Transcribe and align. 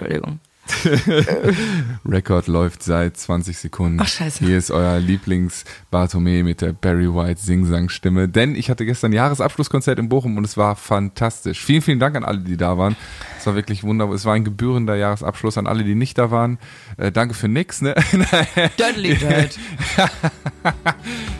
Entschuldigung. 0.00 0.40
Record 2.06 2.46
läuft 2.46 2.82
seit 2.82 3.16
20 3.16 3.58
Sekunden. 3.58 3.98
Ach, 4.00 4.08
scheiße. 4.08 4.44
Hier 4.44 4.56
ist 4.56 4.70
euer 4.70 4.98
Lieblings-Bartome 4.98 6.44
mit 6.44 6.60
der 6.60 6.72
Barry 6.72 7.12
White 7.12 7.40
Sing-Sang-Stimme. 7.40 8.28
Denn 8.28 8.54
ich 8.54 8.70
hatte 8.70 8.86
gestern 8.86 9.12
Jahresabschlusskonzert 9.12 9.98
in 9.98 10.08
Bochum 10.08 10.36
und 10.36 10.44
es 10.44 10.56
war 10.56 10.76
fantastisch. 10.76 11.64
Vielen, 11.64 11.82
vielen 11.82 11.98
Dank 11.98 12.16
an 12.16 12.24
alle, 12.24 12.38
die 12.38 12.56
da 12.56 12.78
waren. 12.78 12.96
Es 13.38 13.46
war 13.46 13.54
wirklich 13.54 13.82
wunderbar. 13.82 14.14
Es 14.14 14.24
war 14.24 14.34
ein 14.34 14.44
gebührender 14.44 14.94
Jahresabschluss 14.96 15.58
an 15.58 15.66
alle, 15.66 15.82
die 15.82 15.94
nicht 15.94 16.18
da 16.18 16.30
waren. 16.30 16.58
Äh, 16.96 17.10
danke 17.10 17.34
für 17.34 17.48
nix, 17.48 17.82
ne? 17.82 17.94
Dudley 18.76 19.16
Dirt. 19.16 19.58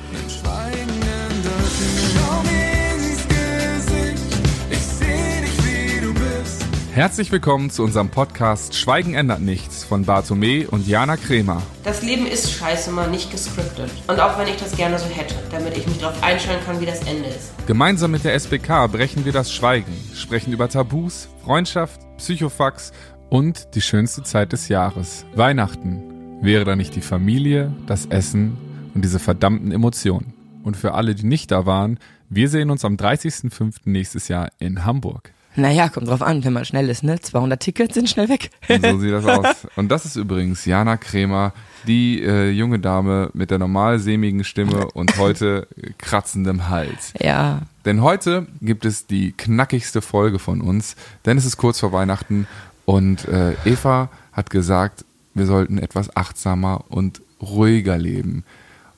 Herzlich 7.01 7.33
willkommen 7.33 7.71
zu 7.71 7.83
unserem 7.83 8.11
Podcast 8.11 8.77
Schweigen 8.77 9.15
ändert 9.15 9.41
nichts 9.41 9.85
von 9.85 10.05
Bartome 10.05 10.69
und 10.69 10.87
Jana 10.87 11.17
Kremer. 11.17 11.63
Das 11.83 12.03
Leben 12.03 12.27
ist 12.27 12.53
scheiße 12.53 12.91
mal 12.91 13.09
nicht 13.09 13.31
gescriptet. 13.31 13.91
Und 14.07 14.21
auch 14.21 14.39
wenn 14.39 14.47
ich 14.49 14.57
das 14.57 14.77
gerne 14.77 14.99
so 14.99 15.07
hätte, 15.07 15.35
damit 15.51 15.79
ich 15.79 15.87
mich 15.87 15.97
darauf 15.97 16.23
einstellen 16.23 16.63
kann, 16.67 16.79
wie 16.79 16.85
das 16.85 17.01
Ende 17.09 17.31
ist. 17.31 17.55
Gemeinsam 17.67 18.11
mit 18.11 18.25
der 18.25 18.35
SBK 18.35 18.87
brechen 18.89 19.25
wir 19.25 19.33
das 19.33 19.51
Schweigen, 19.51 19.95
sprechen 20.15 20.53
über 20.53 20.69
Tabus, 20.69 21.31
Freundschaft, 21.43 22.03
Psychofax 22.19 22.93
und 23.31 23.75
die 23.75 23.81
schönste 23.81 24.23
Zeit 24.23 24.53
des 24.53 24.69
Jahres, 24.69 25.25
Weihnachten. 25.35 26.43
Wäre 26.43 26.67
da 26.67 26.77
nicht 26.77 26.95
die 26.97 27.01
Familie, 27.01 27.73
das 27.87 28.05
Essen 28.05 28.59
und 28.95 29.07
diese 29.07 29.21
verdammten 29.21 29.73
Emotionen? 29.73 30.35
Und 30.65 30.77
für 30.77 30.93
alle, 30.93 31.15
die 31.15 31.25
nicht 31.25 31.51
da 31.51 31.65
waren, 31.65 31.99
wir 32.29 32.51
sehen 32.51 32.69
uns 32.69 32.85
am 32.85 32.97
30.05. 32.97 33.77
nächstes 33.87 34.29
Jahr 34.29 34.51
in 34.59 34.85
Hamburg. 34.85 35.33
Naja, 35.57 35.89
kommt 35.89 36.09
drauf 36.09 36.23
an, 36.23 36.45
wenn 36.45 36.53
man 36.53 36.65
schnell 36.65 36.89
ist, 36.89 37.03
ne? 37.03 37.21
200 37.21 37.61
Tickets 37.61 37.95
sind 37.95 38.09
schnell 38.09 38.29
weg. 38.29 38.51
Und 38.69 38.85
so 38.85 38.99
sieht 39.01 39.13
das 39.13 39.27
aus. 39.27 39.67
Und 39.77 39.91
das 39.91 40.05
ist 40.05 40.17
übrigens 40.17 40.65
Jana 40.65 40.97
Kremer, 40.97 41.53
die 41.87 42.23
äh, 42.23 42.51
junge 42.51 42.79
Dame 42.79 43.31
mit 43.33 43.51
der 43.51 43.59
normal 43.59 43.99
sämigen 43.99 44.45
Stimme 44.45 44.87
und 44.93 45.19
heute 45.19 45.67
kratzendem 45.99 46.69
Hals. 46.69 47.13
Ja. 47.19 47.63
Denn 47.85 48.03
heute 48.03 48.47
gibt 48.61 48.85
es 48.85 49.07
die 49.07 49.33
knackigste 49.33 50.03
Folge 50.03 50.39
von 50.39 50.61
uns, 50.61 50.97
denn 51.27 51.37
es 51.39 51.45
ist 51.45 51.57
kurz 51.57 51.81
vor 51.81 51.93
Weihnachten 51.93 52.47
und 52.85 53.27
äh, 53.29 53.55
Eva 53.65 54.11
hat 54.33 54.51
gesagt, 54.51 55.05
wir 55.35 55.47
sollten 55.47 55.79
etwas 55.79 56.17
achtsamer 56.17 56.85
und 56.89 57.23
ruhiger 57.41 57.97
leben. 57.97 58.45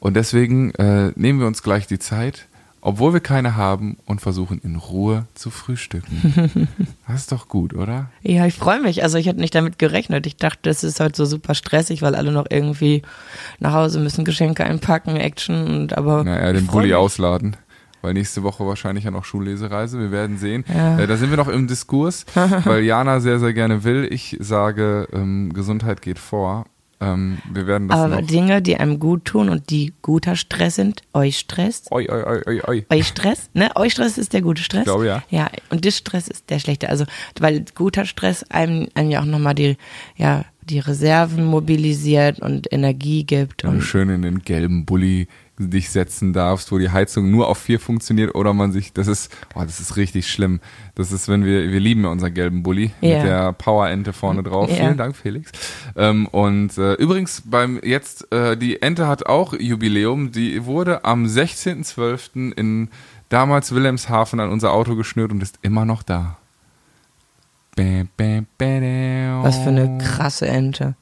Und 0.00 0.14
deswegen 0.14 0.74
äh, 0.74 1.12
nehmen 1.14 1.38
wir 1.38 1.46
uns 1.46 1.62
gleich 1.62 1.86
die 1.86 1.98
Zeit, 1.98 2.48
obwohl 2.84 3.12
wir 3.12 3.20
keine 3.20 3.56
haben 3.56 3.96
und 4.06 4.20
versuchen 4.20 4.60
in 4.62 4.76
Ruhe 4.76 5.26
zu 5.34 5.50
frühstücken. 5.50 6.68
Das 7.08 7.22
ist 7.22 7.32
doch 7.32 7.48
gut, 7.48 7.74
oder? 7.74 8.10
Ja, 8.22 8.46
ich 8.46 8.54
freue 8.54 8.80
mich. 8.80 9.02
Also 9.02 9.18
ich 9.18 9.26
hätte 9.26 9.40
nicht 9.40 9.54
damit 9.54 9.78
gerechnet. 9.78 10.26
Ich 10.26 10.36
dachte, 10.36 10.70
es 10.70 10.82
ist 10.82 10.98
heute 10.98 11.16
so 11.16 11.26
super 11.26 11.54
stressig, 11.54 12.00
weil 12.00 12.14
alle 12.14 12.32
noch 12.32 12.46
irgendwie 12.48 13.02
nach 13.58 13.74
Hause 13.74 14.00
müssen, 14.00 14.24
Geschenke 14.24 14.64
einpacken, 14.64 15.16
Action 15.16 15.66
und 15.66 15.98
aber. 15.98 16.24
Naja, 16.24 16.54
den 16.54 16.68
Bulli 16.68 16.86
mich. 16.86 16.94
ausladen. 16.94 17.56
Weil 18.00 18.14
nächste 18.14 18.42
Woche 18.42 18.66
wahrscheinlich 18.66 19.04
ja 19.04 19.10
noch 19.10 19.26
Schullesereise. 19.26 19.98
Wir 19.98 20.10
werden 20.10 20.38
sehen. 20.38 20.64
Ja. 20.74 20.98
Äh, 21.00 21.06
da 21.06 21.16
sind 21.18 21.30
wir 21.30 21.36
noch 21.36 21.48
im 21.48 21.66
Diskurs, 21.68 22.24
weil 22.64 22.82
Jana 22.82 23.20
sehr, 23.20 23.38
sehr 23.38 23.52
gerne 23.52 23.84
will. 23.84 24.08
Ich 24.10 24.38
sage, 24.40 25.06
ähm, 25.12 25.52
Gesundheit 25.52 26.00
geht 26.00 26.18
vor. 26.18 26.64
Ähm, 27.02 27.38
wir 27.52 27.66
werden 27.66 27.88
das 27.88 27.98
Aber. 27.98 28.22
Dinge, 28.22 28.62
die 28.62 28.76
einem 28.76 29.00
gut 29.00 29.24
tun 29.24 29.48
und 29.48 29.70
die 29.70 29.92
guter 30.02 30.36
Stress 30.36 30.76
sind, 30.76 31.02
euch 31.12 31.38
Stress. 31.38 31.90
Oi, 31.90 32.08
oi, 32.08 32.22
oi, 32.22 32.42
oi, 32.46 32.62
oi. 32.68 32.86
Euch 32.90 33.08
Stress, 33.08 33.50
ne? 33.54 33.70
Euch 33.74 33.92
Stress 33.92 34.18
ist 34.18 34.32
der 34.32 34.42
gute 34.42 34.62
Stress. 34.62 34.82
Ich 34.82 34.84
glaube, 34.84 35.06
ja. 35.06 35.24
Ja, 35.28 35.50
und 35.70 35.84
Stress 35.92 36.28
ist 36.28 36.48
der 36.48 36.60
schlechte. 36.60 36.88
Also, 36.88 37.04
weil 37.40 37.64
guter 37.74 38.04
Stress 38.04 38.44
einem, 38.44 38.88
einem 38.94 39.10
ja 39.10 39.20
auch 39.20 39.26
nochmal 39.26 39.54
die, 39.54 39.76
ja, 40.16 40.44
die 40.62 40.78
Reserven 40.78 41.44
mobilisiert 41.44 42.38
und 42.38 42.72
Energie 42.72 43.24
gibt. 43.24 43.64
Du 43.64 43.68
Und 43.68 43.82
schön 43.82 44.08
in 44.08 44.22
den 44.22 44.38
gelben 44.40 44.84
Bulli 44.84 45.26
dich 45.68 45.90
setzen 45.90 46.32
darfst, 46.32 46.70
wo 46.72 46.78
die 46.78 46.90
Heizung 46.90 47.30
nur 47.30 47.48
auf 47.48 47.58
vier 47.58 47.80
funktioniert 47.80 48.34
oder 48.34 48.52
man 48.54 48.72
sich, 48.72 48.92
das 48.92 49.06
ist, 49.06 49.30
oh, 49.54 49.60
das 49.62 49.80
ist 49.80 49.96
richtig 49.96 50.28
schlimm. 50.30 50.60
Das 50.94 51.12
ist, 51.12 51.28
wenn 51.28 51.44
wir, 51.44 51.70
wir 51.70 51.80
lieben 51.80 52.04
ja 52.04 52.10
unseren 52.10 52.34
gelben 52.34 52.62
Bulli 52.62 52.92
Ja. 53.00 53.16
mit 53.18 53.26
der 53.26 53.52
Power-Ente 53.52 54.12
vorne 54.12 54.42
drauf. 54.42 54.68
Ja. 54.70 54.76
Vielen 54.76 54.96
Dank, 54.96 55.16
Felix. 55.16 55.50
Ähm, 55.96 56.26
und 56.26 56.76
äh, 56.78 56.94
übrigens 56.94 57.42
beim 57.46 57.80
jetzt, 57.82 58.30
äh, 58.32 58.56
die 58.56 58.82
Ente 58.82 59.06
hat 59.06 59.26
auch 59.26 59.54
Jubiläum. 59.58 60.32
Die 60.32 60.64
wurde 60.66 61.04
am 61.04 61.24
16.12. 61.26 62.52
in 62.52 62.88
damals 63.28 63.74
Wilhelmshaven 63.74 64.40
an 64.40 64.50
unser 64.50 64.72
Auto 64.72 64.94
geschnürt 64.96 65.32
und 65.32 65.42
ist 65.42 65.58
immer 65.62 65.84
noch 65.84 66.02
da. 66.02 66.36
Was 69.42 69.56
für 69.58 69.68
eine 69.70 69.98
krasse 69.98 70.46
Ente. 70.46 70.94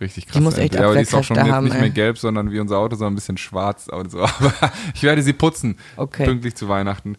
Richtig 0.00 0.26
krass. 0.26 0.40
muss 0.42 0.56
echt 0.56 0.74
ja, 0.74 0.92
die 0.92 1.00
ist 1.00 1.14
auch 1.14 1.24
schon 1.24 1.38
haben, 1.38 1.64
nicht 1.64 1.74
mehr 1.74 1.84
ey. 1.84 1.90
gelb, 1.90 2.18
sondern 2.18 2.50
wie 2.50 2.60
unser 2.60 2.78
Auto, 2.78 2.96
sondern 2.96 3.12
ein 3.12 3.16
bisschen 3.16 3.36
schwarz 3.36 3.88
und 3.88 4.10
so. 4.10 4.20
Aber 4.22 4.52
ich 4.94 5.02
werde 5.02 5.22
sie 5.22 5.32
putzen. 5.32 5.76
Okay. 5.96 6.24
Pünktlich 6.24 6.54
zu 6.54 6.68
Weihnachten. 6.68 7.16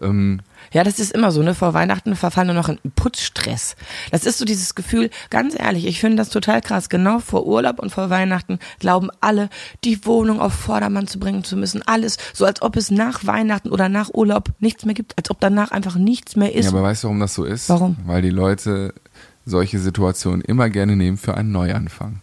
Ähm, 0.00 0.40
Ja, 0.72 0.82
das 0.82 0.98
ist 0.98 1.12
immer 1.12 1.30
so, 1.30 1.42
ne? 1.42 1.54
Vor 1.54 1.72
Weihnachten 1.72 2.16
verfallen 2.16 2.48
wir 2.48 2.54
noch 2.54 2.68
in 2.68 2.78
Putzstress. 2.96 3.76
Das 4.10 4.24
ist 4.24 4.38
so 4.38 4.44
dieses 4.44 4.74
Gefühl, 4.74 5.10
ganz 5.30 5.54
ehrlich, 5.56 5.86
ich 5.86 6.00
finde 6.00 6.16
das 6.16 6.30
total 6.30 6.60
krass. 6.62 6.88
Genau 6.88 7.20
vor 7.20 7.46
Urlaub 7.46 7.78
und 7.78 7.90
vor 7.90 8.10
Weihnachten 8.10 8.58
glauben 8.80 9.10
alle, 9.20 9.50
die 9.84 10.04
Wohnung 10.04 10.40
auf 10.40 10.52
Vordermann 10.52 11.06
zu 11.06 11.20
bringen 11.20 11.44
zu 11.44 11.56
müssen. 11.56 11.82
Alles. 11.86 12.16
So 12.32 12.44
als 12.44 12.62
ob 12.62 12.76
es 12.76 12.90
nach 12.90 13.24
Weihnachten 13.26 13.70
oder 13.70 13.88
nach 13.88 14.10
Urlaub 14.12 14.48
nichts 14.58 14.84
mehr 14.84 14.94
gibt. 14.94 15.16
Als 15.16 15.30
ob 15.30 15.40
danach 15.40 15.70
einfach 15.70 15.96
nichts 15.96 16.34
mehr 16.36 16.54
ist. 16.54 16.64
ja, 16.64 16.70
aber 16.70 16.82
weißt 16.82 17.04
du, 17.04 17.08
warum 17.08 17.20
das 17.20 17.34
so 17.34 17.44
ist? 17.44 17.68
Warum? 17.68 17.96
Weil 18.06 18.22
die 18.22 18.30
Leute 18.30 18.94
solche 19.44 19.78
Situationen 19.78 20.40
immer 20.40 20.70
gerne 20.70 20.96
nehmen 20.96 21.16
für 21.16 21.36
einen 21.36 21.52
Neuanfang. 21.52 22.20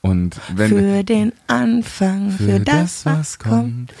Und 0.00 0.40
wenn 0.52 0.68
für 0.68 1.04
den 1.04 1.32
Anfang, 1.46 2.32
für, 2.32 2.58
das, 2.58 3.06
was 3.06 3.38
kommt. 3.38 3.92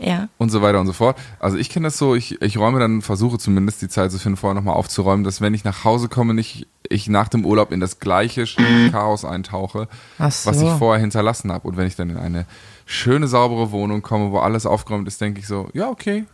Ja. 0.00 0.28
und 0.38 0.50
so 0.50 0.62
weiter 0.62 0.78
und 0.78 0.86
so 0.86 0.92
fort. 0.92 1.18
Also 1.40 1.56
ich 1.56 1.70
kenne 1.70 1.88
das 1.88 1.98
so, 1.98 2.14
ich, 2.14 2.40
ich 2.40 2.56
räume 2.56 2.78
dann, 2.78 3.02
versuche 3.02 3.36
zumindest 3.36 3.82
die 3.82 3.88
Zeit 3.88 4.12
so 4.12 4.18
finden, 4.18 4.36
vorher 4.36 4.54
nochmal 4.54 4.76
aufzuräumen, 4.76 5.24
dass 5.24 5.40
wenn 5.40 5.54
ich 5.54 5.64
nach 5.64 5.82
Hause 5.82 6.08
komme, 6.08 6.34
nicht 6.34 6.68
ich 6.88 7.08
nach 7.08 7.28
dem 7.28 7.44
Urlaub 7.44 7.72
in 7.72 7.80
das 7.80 7.98
gleiche 7.98 8.44
Chaos 8.92 9.24
eintauche, 9.24 9.88
so. 10.18 10.24
was 10.24 10.62
ich 10.62 10.70
vorher 10.70 11.00
hinterlassen 11.00 11.50
habe. 11.50 11.66
Und 11.66 11.76
wenn 11.76 11.88
ich 11.88 11.96
dann 11.96 12.10
in 12.10 12.16
eine 12.16 12.46
schöne, 12.86 13.26
saubere 13.26 13.72
Wohnung 13.72 14.02
komme, 14.02 14.30
wo 14.30 14.38
alles 14.38 14.66
aufgeräumt 14.66 15.08
ist, 15.08 15.20
denke 15.20 15.40
ich 15.40 15.46
so, 15.46 15.68
ja, 15.72 15.88
okay, 15.88 16.26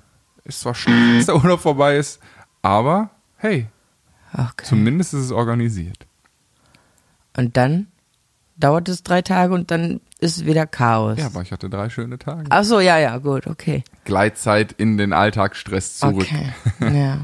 ist 0.44 0.60
zwar 0.60 0.74
schön, 0.74 1.16
dass 1.16 1.26
der 1.26 1.36
Urlaub 1.36 1.60
vorbei 1.60 1.96
ist, 1.96 2.20
aber 2.60 3.10
hey, 3.38 3.66
Okay. 4.34 4.64
zumindest 4.64 5.14
ist 5.14 5.20
es 5.26 5.32
organisiert. 5.32 6.06
Und 7.36 7.56
dann 7.56 7.86
dauert 8.56 8.88
es 8.88 9.02
drei 9.02 9.22
Tage 9.22 9.54
und 9.54 9.70
dann 9.70 10.00
ist 10.20 10.46
wieder 10.46 10.66
Chaos. 10.66 11.18
Ja, 11.18 11.26
aber 11.26 11.42
ich 11.42 11.52
hatte 11.52 11.68
drei 11.68 11.88
schöne 11.90 12.18
Tage. 12.18 12.44
Ach 12.50 12.64
so, 12.64 12.80
ja, 12.80 12.98
ja, 12.98 13.18
gut, 13.18 13.46
okay. 13.46 13.82
Gleitzeit 14.04 14.72
in 14.72 14.96
den 14.96 15.12
Alltagsstress 15.12 15.98
zurück. 15.98 16.26
Okay. 16.30 16.52
Ja. 16.96 17.18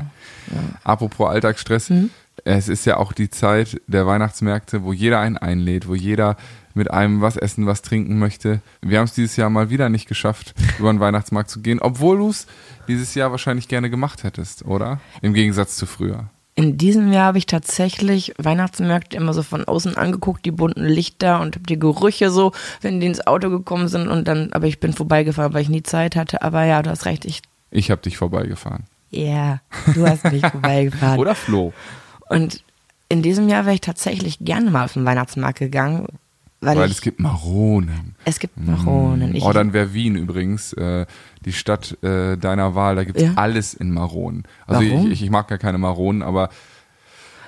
Apropos 0.82 1.28
Alltagsstress, 1.30 1.90
Mhm. 1.90 2.10
es 2.44 2.68
ist 2.68 2.84
ja 2.84 2.96
auch 2.96 3.12
die 3.12 3.30
Zeit 3.30 3.80
der 3.86 4.06
Weihnachtsmärkte, 4.06 4.82
wo 4.82 4.92
jeder 4.92 5.20
einen 5.20 5.36
einlädt, 5.36 5.86
wo 5.86 5.94
jeder 5.94 6.36
mit 6.74 6.90
einem 6.90 7.20
was 7.20 7.36
essen, 7.36 7.66
was 7.66 7.82
trinken 7.82 8.18
möchte. 8.18 8.60
Wir 8.80 8.98
haben 8.98 9.04
es 9.04 9.14
dieses 9.14 9.36
Jahr 9.36 9.50
mal 9.50 9.70
wieder 9.70 9.88
nicht 9.88 10.08
geschafft, 10.08 10.54
über 10.78 10.92
den 10.92 10.98
Weihnachtsmarkt 11.00 11.50
zu 11.50 11.60
gehen, 11.60 11.78
obwohl 11.80 12.18
du 12.18 12.30
es 12.30 12.46
dieses 12.88 13.14
Jahr 13.14 13.30
wahrscheinlich 13.30 13.68
gerne 13.68 13.90
gemacht 13.90 14.24
hättest, 14.24 14.64
oder? 14.64 15.00
Im 15.22 15.34
Gegensatz 15.34 15.76
zu 15.76 15.86
früher. 15.86 16.28
In 16.60 16.76
diesem 16.76 17.10
Jahr 17.10 17.28
habe 17.28 17.38
ich 17.38 17.46
tatsächlich 17.46 18.34
Weihnachtsmärkte 18.36 19.16
immer 19.16 19.32
so 19.32 19.42
von 19.42 19.64
außen 19.64 19.96
angeguckt, 19.96 20.44
die 20.44 20.50
bunten 20.50 20.84
Lichter 20.84 21.40
und 21.40 21.70
die 21.70 21.78
Gerüche 21.78 22.30
so, 22.30 22.52
wenn 22.82 23.00
die 23.00 23.06
ins 23.06 23.26
Auto 23.26 23.48
gekommen 23.48 23.88
sind 23.88 24.08
und 24.08 24.28
dann, 24.28 24.52
aber 24.52 24.66
ich 24.66 24.78
bin 24.78 24.92
vorbeigefahren, 24.92 25.54
weil 25.54 25.62
ich 25.62 25.70
nie 25.70 25.82
Zeit 25.82 26.16
hatte. 26.16 26.42
Aber 26.42 26.64
ja, 26.64 26.82
du 26.82 26.90
hast 26.90 27.06
recht, 27.06 27.24
ich, 27.24 27.40
Ich 27.70 27.90
habe 27.90 28.02
dich 28.02 28.18
vorbeigefahren. 28.18 28.84
ja, 29.08 29.60
du 29.94 30.06
hast 30.06 30.30
mich 30.30 30.46
vorbeigefahren. 30.46 31.18
Oder 31.18 31.34
Flo? 31.34 31.72
Und 32.28 32.62
in 33.08 33.22
diesem 33.22 33.48
Jahr 33.48 33.64
wäre 33.64 33.74
ich 33.74 33.80
tatsächlich 33.80 34.40
gerne 34.40 34.70
mal 34.70 34.84
auf 34.84 34.92
den 34.92 35.06
Weihnachtsmarkt 35.06 35.60
gegangen, 35.60 36.08
weil, 36.60 36.76
Weil 36.76 36.90
es 36.90 37.00
gibt 37.00 37.20
Maronen. 37.20 38.14
es 38.24 38.38
gibt 38.38 38.58
Maronen. 38.58 39.34
Ich, 39.34 39.42
oh, 39.42 39.52
dann 39.52 39.72
wäre 39.72 39.94
Wien 39.94 40.14
übrigens 40.16 40.72
äh, 40.74 41.06
die 41.44 41.52
Stadt 41.52 41.96
äh, 42.02 42.36
deiner 42.36 42.74
Wahl. 42.74 42.96
Da 42.96 43.04
gibt's 43.04 43.22
Ja. 43.22 43.32
alles 43.36 43.72
in 43.72 43.90
Maronen. 43.92 44.42
Also 44.66 44.82
ich, 44.82 45.22
ich 45.22 45.30
mag 45.30 45.50
ja 45.50 45.56
keine 45.56 45.78
Maronen, 45.78 46.22
aber 46.22 46.50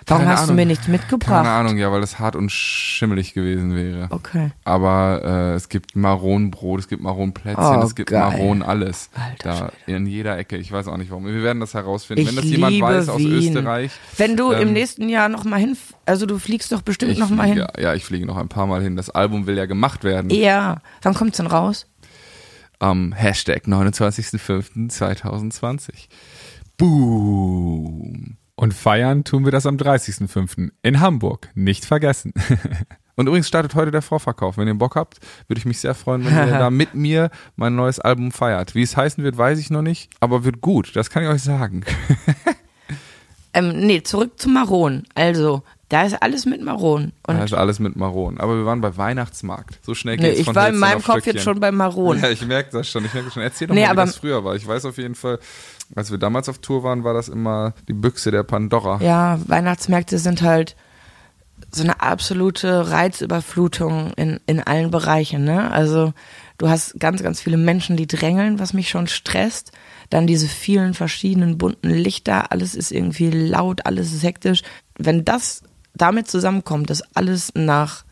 warum 0.06 0.25
keine 0.25 0.32
hast 0.34 0.40
du 0.40 0.44
Ahnung. 0.52 0.56
mir 0.56 0.66
nichts 0.66 0.88
mitgebracht? 0.88 1.44
keine 1.44 1.50
Ahnung, 1.50 1.76
ja, 1.78 1.90
weil 1.93 2.00
das 2.00 2.19
hart 2.19 2.34
und 2.37 2.50
schimmelig 2.50 3.34
gewesen 3.34 3.75
wäre. 3.76 4.06
Okay. 4.10 4.50
Aber 4.64 5.20
äh, 5.25 5.54
es 5.54 5.69
gibt 5.69 5.94
Maronenbrot, 5.96 6.81
es 6.81 6.88
gibt 6.88 7.02
Maronenplätzchen, 7.02 7.64
Oh, 7.64 7.82
es 7.82 7.94
gibt 7.94 8.10
geil. 8.10 8.20
Maronen 8.20 8.62
alles. 8.62 9.10
Alter 9.14 9.72
da 9.87 9.93
in 9.93 10.06
jeder 10.06 10.37
Ecke. 10.38 10.56
Ich 10.56 10.70
weiß 10.72 10.88
auch 10.88 10.96
nicht 10.96 11.10
warum. 11.10 11.26
Wir 11.26 11.43
werden 11.43 11.60
das 11.60 11.75
herausfinden. 11.75 12.22
Ich 12.22 12.28
Wenn 12.28 12.37
das 12.37 12.44
jemand 12.44 12.81
weiß 12.81 13.08
aus 13.08 13.19
Wien. 13.19 13.32
Österreich. 13.32 13.90
Wenn 14.16 14.37
du 14.37 14.50
im 14.52 14.69
Ähm, 14.69 14.72
nächsten 14.75 15.08
Jahr 15.08 15.28
noch 15.28 15.44
mal 15.44 15.58
hin, 15.60 15.76
also 16.06 16.26
du 16.26 16.38
fliegst 16.38 16.70
doch 16.72 16.82
bestimmt 16.82 17.12
Ich 17.12 17.19
noch 17.19 17.31
mal 17.31 17.46
hin. 17.46 17.64
ja, 17.78 17.94
ich 17.94 18.04
fliege 18.04 18.26
noch 18.26 18.37
ein 18.37 18.49
paar 18.49 18.66
Mal 18.66 18.82
hin. 18.82 18.96
Das 18.96 19.10
Album 19.10 19.46
will 19.46 19.56
ja 19.56 19.66
gemacht 19.66 20.02
werden. 20.04 20.31
Ja, 20.31 20.81
wann 21.02 21.14
kommt's 21.14 21.37
denn 21.38 21.46
raus? 21.46 21.87
am 22.78 23.12
Hashtag 23.12 23.66
29.05.2020. 23.69 26.08
Boom. 26.76 28.37
Und 28.62 28.75
feiern 28.75 29.25
tun 29.25 29.44
wir 29.44 29.50
das 29.50 29.67
am 29.67 29.76
30.05. 29.76 30.70
in 30.82 31.00
Hamburg. 31.00 31.50
Nicht 31.56 31.85
vergessen. 31.85 32.32
Und 33.17 33.26
übrigens 33.26 33.49
startet 33.49 33.75
heute 33.75 33.91
der 33.91 34.03
Vorverkauf. 34.03 34.56
Wenn 34.56 34.69
ihr 34.69 34.75
Bock 34.75 34.94
habt, 34.94 35.19
würde 35.49 35.59
ich 35.59 35.64
mich 35.64 35.81
sehr 35.81 35.97
freuen, 35.97 36.25
wenn 36.25 36.32
ihr 36.32 36.47
da 36.47 36.70
mit 36.70 36.94
mir 36.94 37.31
mein 37.56 37.75
neues 37.75 37.99
Album 37.99 38.31
feiert. 38.31 38.76
Wie 38.76 38.82
es 38.82 38.97
heißen 38.97 39.25
wird, 39.25 39.37
weiß 39.37 39.59
ich 39.59 39.70
noch 39.70 39.82
nicht, 39.82 40.12
aber 40.20 40.44
wird 40.44 40.61
gut. 40.61 40.94
Das 40.94 41.11
kann 41.11 41.25
ich 41.25 41.29
euch 41.29 41.43
sagen. 41.43 41.85
Ähm, 43.55 43.85
nee, 43.87 44.03
zurück 44.03 44.41
zu 44.41 44.49
Maron. 44.49 45.03
Also, 45.14 45.62
da 45.92 46.04
ist 46.04 46.22
alles 46.22 46.46
mit 46.46 46.62
Maron. 46.62 47.12
Und 47.26 47.36
Da 47.36 47.44
ist 47.44 47.52
alles 47.52 47.78
mit 47.78 47.96
Maron. 47.96 48.38
Aber 48.40 48.56
wir 48.56 48.64
waren 48.64 48.80
bei 48.80 48.96
Weihnachtsmarkt. 48.96 49.78
So 49.84 49.94
schnell 49.94 50.16
nee, 50.16 50.28
geht's 50.28 50.38
ich 50.38 50.46
von 50.46 50.54
war 50.54 50.68
in 50.70 50.78
meinem 50.78 51.02
Kopf 51.02 51.16
Stöckchen. 51.16 51.34
jetzt 51.34 51.44
schon 51.44 51.60
bei 51.60 51.70
Maron. 51.70 52.18
Ja, 52.18 52.30
ich 52.30 52.46
merke 52.46 52.70
das 52.72 52.88
schon. 52.88 53.04
Ich 53.04 53.12
merke 53.12 53.30
schon. 53.30 53.42
Erzähl 53.42 53.66
doch 53.68 53.74
Nee, 53.74 53.84
mal, 53.84 53.92
wie 53.92 53.96
das 53.96 54.16
früher 54.16 54.42
war. 54.42 54.54
Ich 54.56 54.66
weiß 54.66 54.86
auf 54.86 54.96
jeden 54.96 55.14
Fall, 55.14 55.38
als 55.94 56.10
wir 56.10 56.16
damals 56.16 56.48
auf 56.48 56.58
Tour 56.58 56.82
waren, 56.82 57.04
war 57.04 57.12
das 57.12 57.28
immer 57.28 57.74
die 57.88 57.92
Büchse 57.92 58.30
der 58.30 58.42
Pandora. 58.42 59.00
Ja, 59.02 59.38
Weihnachtsmärkte 59.46 60.16
sind 60.18 60.40
halt 60.40 60.76
so 61.70 61.82
eine 61.82 62.00
absolute 62.00 62.90
Reizüberflutung 62.90 64.12
in, 64.16 64.40
in 64.46 64.60
allen 64.60 64.90
Bereichen, 64.90 65.44
ne? 65.44 65.70
Also 65.70 66.14
du 66.56 66.70
hast 66.70 66.98
ganz, 67.00 67.22
ganz 67.22 67.42
viele 67.42 67.58
Menschen, 67.58 67.98
die 67.98 68.06
drängeln, 68.06 68.58
was 68.58 68.72
mich 68.72 68.88
schon 68.88 69.08
stresst. 69.08 69.72
Dann 70.08 70.26
diese 70.26 70.48
vielen 70.48 70.94
verschiedenen 70.94 71.58
bunten 71.58 71.90
Lichter, 71.90 72.50
alles 72.50 72.74
ist 72.74 72.92
irgendwie 72.92 73.30
laut, 73.30 73.84
alles 73.84 74.12
ist 74.14 74.22
hektisch. 74.22 74.62
Wenn 74.98 75.24
das 75.26 75.62
damit 75.94 76.28
zusammenkommt, 76.28 76.90
dass 76.90 77.02
alles 77.14 77.52
nach 77.54 78.04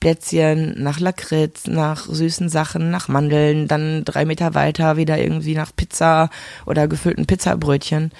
Plätzchen, 0.00 0.82
nach 0.82 0.98
Lakritz, 0.98 1.68
nach 1.68 2.06
süßen 2.06 2.48
Sachen, 2.48 2.90
nach 2.90 3.06
Mandeln, 3.06 3.68
dann 3.68 4.04
drei 4.04 4.24
Meter 4.24 4.54
weiter 4.54 4.96
wieder 4.96 5.18
irgendwie 5.18 5.54
nach 5.54 5.70
Pizza 5.74 6.28
oder 6.66 6.88
gefüllten 6.88 7.26
Pizzabrötchen 7.26 8.10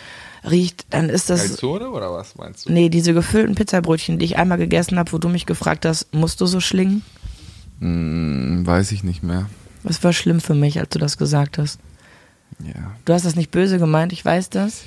riecht, 0.48 0.86
dann 0.90 1.08
ist 1.08 1.30
das 1.30 1.40
Calzone 1.48 1.90
oder 1.90 2.12
was 2.12 2.36
meinst 2.36 2.68
du? 2.68 2.72
Nee, 2.72 2.88
diese 2.88 3.14
gefüllten 3.14 3.54
Pizzabrötchen, 3.54 4.18
die 4.18 4.24
ich 4.24 4.36
einmal 4.36 4.58
gegessen 4.58 4.98
habe, 4.98 5.12
wo 5.12 5.18
du 5.18 5.28
mich 5.28 5.46
gefragt 5.46 5.84
hast, 5.84 6.14
musst 6.14 6.40
du 6.40 6.46
so 6.46 6.60
schlingen? 6.60 7.02
Hm, 7.80 8.62
weiß 8.64 8.92
ich 8.92 9.02
nicht 9.02 9.22
mehr. 9.22 9.48
Das 9.82 10.02
war 10.04 10.12
schlimm 10.12 10.40
für 10.40 10.54
mich, 10.54 10.78
als 10.78 10.90
du 10.90 10.98
das 10.98 11.18
gesagt 11.18 11.58
hast. 11.58 11.80
Ja. 12.60 12.92
Du 13.04 13.12
hast 13.12 13.24
das 13.24 13.34
nicht 13.34 13.50
böse 13.50 13.78
gemeint, 13.78 14.12
ich 14.12 14.24
weiß 14.24 14.50
das. 14.50 14.82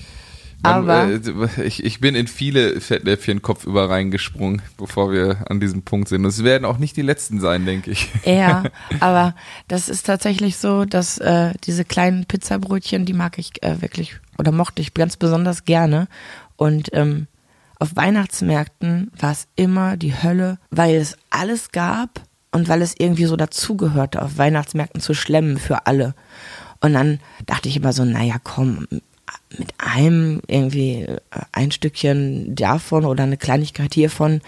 Aber 0.65 1.07
äh, 1.07 1.63
ich, 1.63 1.83
ich 1.83 1.99
bin 1.99 2.15
in 2.15 2.27
viele 2.27 2.79
Fettnäpfchen 2.81 3.41
kopfüber 3.41 3.89
reingesprungen, 3.89 4.61
bevor 4.77 5.11
wir 5.11 5.49
an 5.49 5.59
diesem 5.59 5.83
Punkt 5.83 6.09
sind. 6.09 6.23
Und 6.23 6.29
es 6.29 6.43
werden 6.43 6.65
auch 6.65 6.77
nicht 6.77 6.97
die 6.97 7.01
letzten 7.01 7.39
sein, 7.39 7.65
denke 7.65 7.91
ich. 7.91 8.09
ja, 8.25 8.63
aber 8.99 9.35
das 9.67 9.89
ist 9.89 10.05
tatsächlich 10.05 10.57
so, 10.57 10.85
dass 10.85 11.17
äh, 11.17 11.53
diese 11.63 11.85
kleinen 11.85 12.25
Pizzabrötchen, 12.25 13.05
die 13.05 13.13
mag 13.13 13.37
ich 13.37 13.63
äh, 13.63 13.81
wirklich 13.81 14.17
oder 14.37 14.51
mochte 14.51 14.81
ich 14.81 14.93
ganz 14.93 15.17
besonders 15.17 15.65
gerne. 15.65 16.07
Und 16.57 16.89
ähm, 16.93 17.27
auf 17.79 17.95
Weihnachtsmärkten 17.95 19.11
war 19.19 19.31
es 19.31 19.47
immer 19.55 19.97
die 19.97 20.21
Hölle, 20.21 20.57
weil 20.71 20.95
es 20.95 21.17
alles 21.29 21.71
gab 21.71 22.21
und 22.51 22.69
weil 22.69 22.81
es 22.81 22.95
irgendwie 22.97 23.25
so 23.25 23.35
dazugehörte, 23.35 24.21
auf 24.21 24.37
Weihnachtsmärkten 24.37 25.01
zu 25.01 25.13
schlemmen 25.13 25.57
für 25.57 25.85
alle. 25.87 26.15
Und 26.79 26.93
dann 26.93 27.19
dachte 27.45 27.67
ich 27.67 27.77
immer 27.77 27.93
so, 27.93 28.05
naja, 28.05 28.35
komm, 28.43 28.87
mit 29.57 29.73
einem 29.77 30.41
irgendwie 30.47 31.03
äh, 31.03 31.17
ein 31.51 31.71
Stückchen 31.71 32.55
davon 32.55 33.05
oder 33.05 33.23
eine 33.23 33.37
Kleinigkeit 33.37 33.93
hiervon 33.93 34.41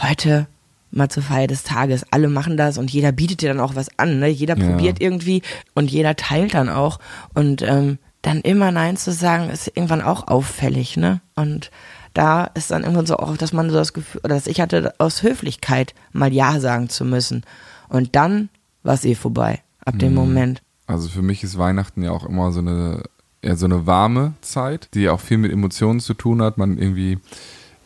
heute 0.00 0.46
mal 0.90 1.08
zur 1.08 1.22
Feier 1.22 1.46
des 1.46 1.64
Tages. 1.64 2.04
Alle 2.10 2.28
machen 2.28 2.56
das 2.56 2.78
und 2.78 2.90
jeder 2.90 3.12
bietet 3.12 3.42
dir 3.42 3.48
dann 3.48 3.60
auch 3.60 3.74
was 3.74 3.98
an. 3.98 4.20
Ne? 4.20 4.28
Jeder 4.28 4.56
Ja. 4.56 4.64
probiert 4.70 5.00
irgendwie 5.00 5.42
und 5.74 5.90
jeder 5.90 6.14
teilt 6.16 6.54
dann 6.54 6.68
auch. 6.68 6.98
Und 7.34 7.62
ähm, 7.62 7.98
dann 8.22 8.40
immer 8.40 8.70
Nein 8.70 8.96
zu 8.96 9.12
sagen, 9.12 9.50
ist 9.50 9.66
irgendwann 9.68 10.02
auch 10.02 10.28
auffällig. 10.28 10.96
Ne? 10.96 11.20
Und 11.34 11.70
da 12.14 12.44
ist 12.44 12.70
dann 12.70 12.82
irgendwann 12.82 13.06
so 13.06 13.16
auch, 13.16 13.36
dass 13.36 13.52
man 13.52 13.70
so 13.70 13.76
das 13.76 13.92
Gefühl, 13.92 14.20
oder 14.24 14.34
dass 14.36 14.46
ich 14.46 14.60
hatte 14.60 14.94
aus 14.98 15.22
Höflichkeit 15.22 15.94
mal 16.12 16.32
Ja 16.32 16.60
sagen 16.60 16.88
zu 16.88 17.04
müssen. 17.04 17.42
Und 17.88 18.14
dann 18.16 18.48
war 18.82 18.94
es 18.94 19.04
eh 19.04 19.14
vorbei. 19.14 19.60
Ab 19.84 19.98
dem 19.98 20.14
Moment. 20.14 20.62
Also 20.86 21.08
für 21.08 21.20
mich 21.20 21.42
ist 21.44 21.58
Weihnachten 21.58 22.02
ja 22.02 22.10
auch 22.12 22.24
immer 22.24 22.52
so 22.52 22.60
eine, 22.60 23.02
eher 23.44 23.56
so 23.56 23.66
eine 23.66 23.86
warme 23.86 24.32
Zeit, 24.40 24.88
die 24.94 25.08
auch 25.08 25.20
viel 25.20 25.38
mit 25.38 25.52
Emotionen 25.52 26.00
zu 26.00 26.14
tun 26.14 26.42
hat. 26.42 26.58
Man 26.58 26.78
irgendwie, 26.78 27.18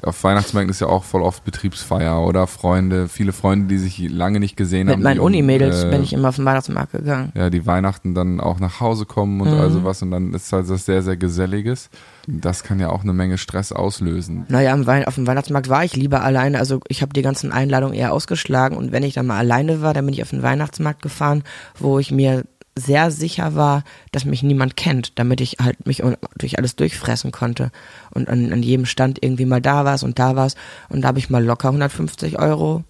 auf 0.00 0.22
Weihnachtsmärkten 0.22 0.70
ist 0.70 0.80
ja 0.80 0.86
auch 0.86 1.02
voll 1.02 1.22
oft 1.22 1.44
Betriebsfeier 1.44 2.20
oder 2.24 2.46
Freunde, 2.46 3.08
viele 3.08 3.32
Freunde, 3.32 3.66
die 3.66 3.78
sich 3.78 3.98
lange 4.08 4.38
nicht 4.38 4.56
gesehen 4.56 4.88
haben. 4.88 4.98
Mit 5.00 5.04
meinen 5.04 5.18
Unimädels 5.20 5.82
äh, 5.84 5.90
bin 5.90 6.04
ich 6.04 6.12
immer 6.12 6.28
auf 6.28 6.36
den 6.36 6.44
Weihnachtsmarkt 6.44 6.92
gegangen. 6.92 7.32
ja, 7.34 7.50
die 7.50 7.66
Weihnachten 7.66 8.14
dann 8.14 8.40
auch 8.40 8.60
nach 8.60 8.78
Hause 8.78 9.06
kommen 9.06 9.40
und 9.40 9.48
Mhm. 9.52 9.58
all 9.60 9.70
sowas 9.70 10.00
und 10.02 10.12
dann 10.12 10.32
ist 10.34 10.52
halt 10.52 10.70
das 10.70 10.84
sehr, 10.84 11.02
sehr 11.02 11.16
Geselliges. 11.16 11.90
Das 12.28 12.62
kann 12.62 12.78
ja 12.78 12.90
auch 12.90 13.02
eine 13.02 13.12
Menge 13.12 13.38
Stress 13.38 13.72
auslösen. 13.72 14.44
Naja, 14.48 14.72
am 14.72 14.86
Wein 14.86 15.04
auf 15.06 15.16
dem 15.16 15.26
Weihnachtsmarkt 15.26 15.68
war 15.68 15.82
ich 15.84 15.96
lieber 15.96 16.22
alleine. 16.22 16.58
Also 16.58 16.80
ich 16.86 17.02
habe 17.02 17.12
die 17.12 17.22
ganzen 17.22 17.50
Einladungen 17.50 17.94
eher 17.96 18.12
ausgeschlagen 18.12 18.76
und 18.76 18.92
wenn 18.92 19.02
ich 19.02 19.14
dann 19.14 19.26
mal 19.26 19.38
alleine 19.38 19.82
war, 19.82 19.94
dann 19.94 20.04
bin 20.04 20.14
ich 20.14 20.22
auf 20.22 20.30
den 20.30 20.42
Weihnachtsmarkt 20.42 21.02
gefahren, 21.02 21.42
wo 21.78 21.98
ich 21.98 22.12
mir 22.12 22.44
sehr 22.78 23.10
sicher 23.10 23.54
war, 23.54 23.84
dass 24.12 24.24
mich 24.24 24.42
niemand 24.42 24.76
kennt, 24.76 25.18
damit 25.18 25.40
ich 25.40 25.56
halt 25.60 25.86
mich 25.86 26.02
durch 26.36 26.58
alles 26.58 26.76
durchfressen 26.76 27.32
konnte 27.32 27.70
und 28.10 28.28
an, 28.28 28.52
an 28.52 28.62
jedem 28.62 28.86
Stand 28.86 29.22
irgendwie 29.22 29.46
mal 29.46 29.60
da 29.60 29.84
war's 29.84 30.02
und 30.02 30.18
da 30.18 30.36
war's 30.36 30.54
und 30.88 31.02
da 31.02 31.08
habe 31.08 31.18
ich 31.18 31.30
mal 31.30 31.44
locker 31.44 31.68
150 31.68 32.38
Euro 32.38 32.84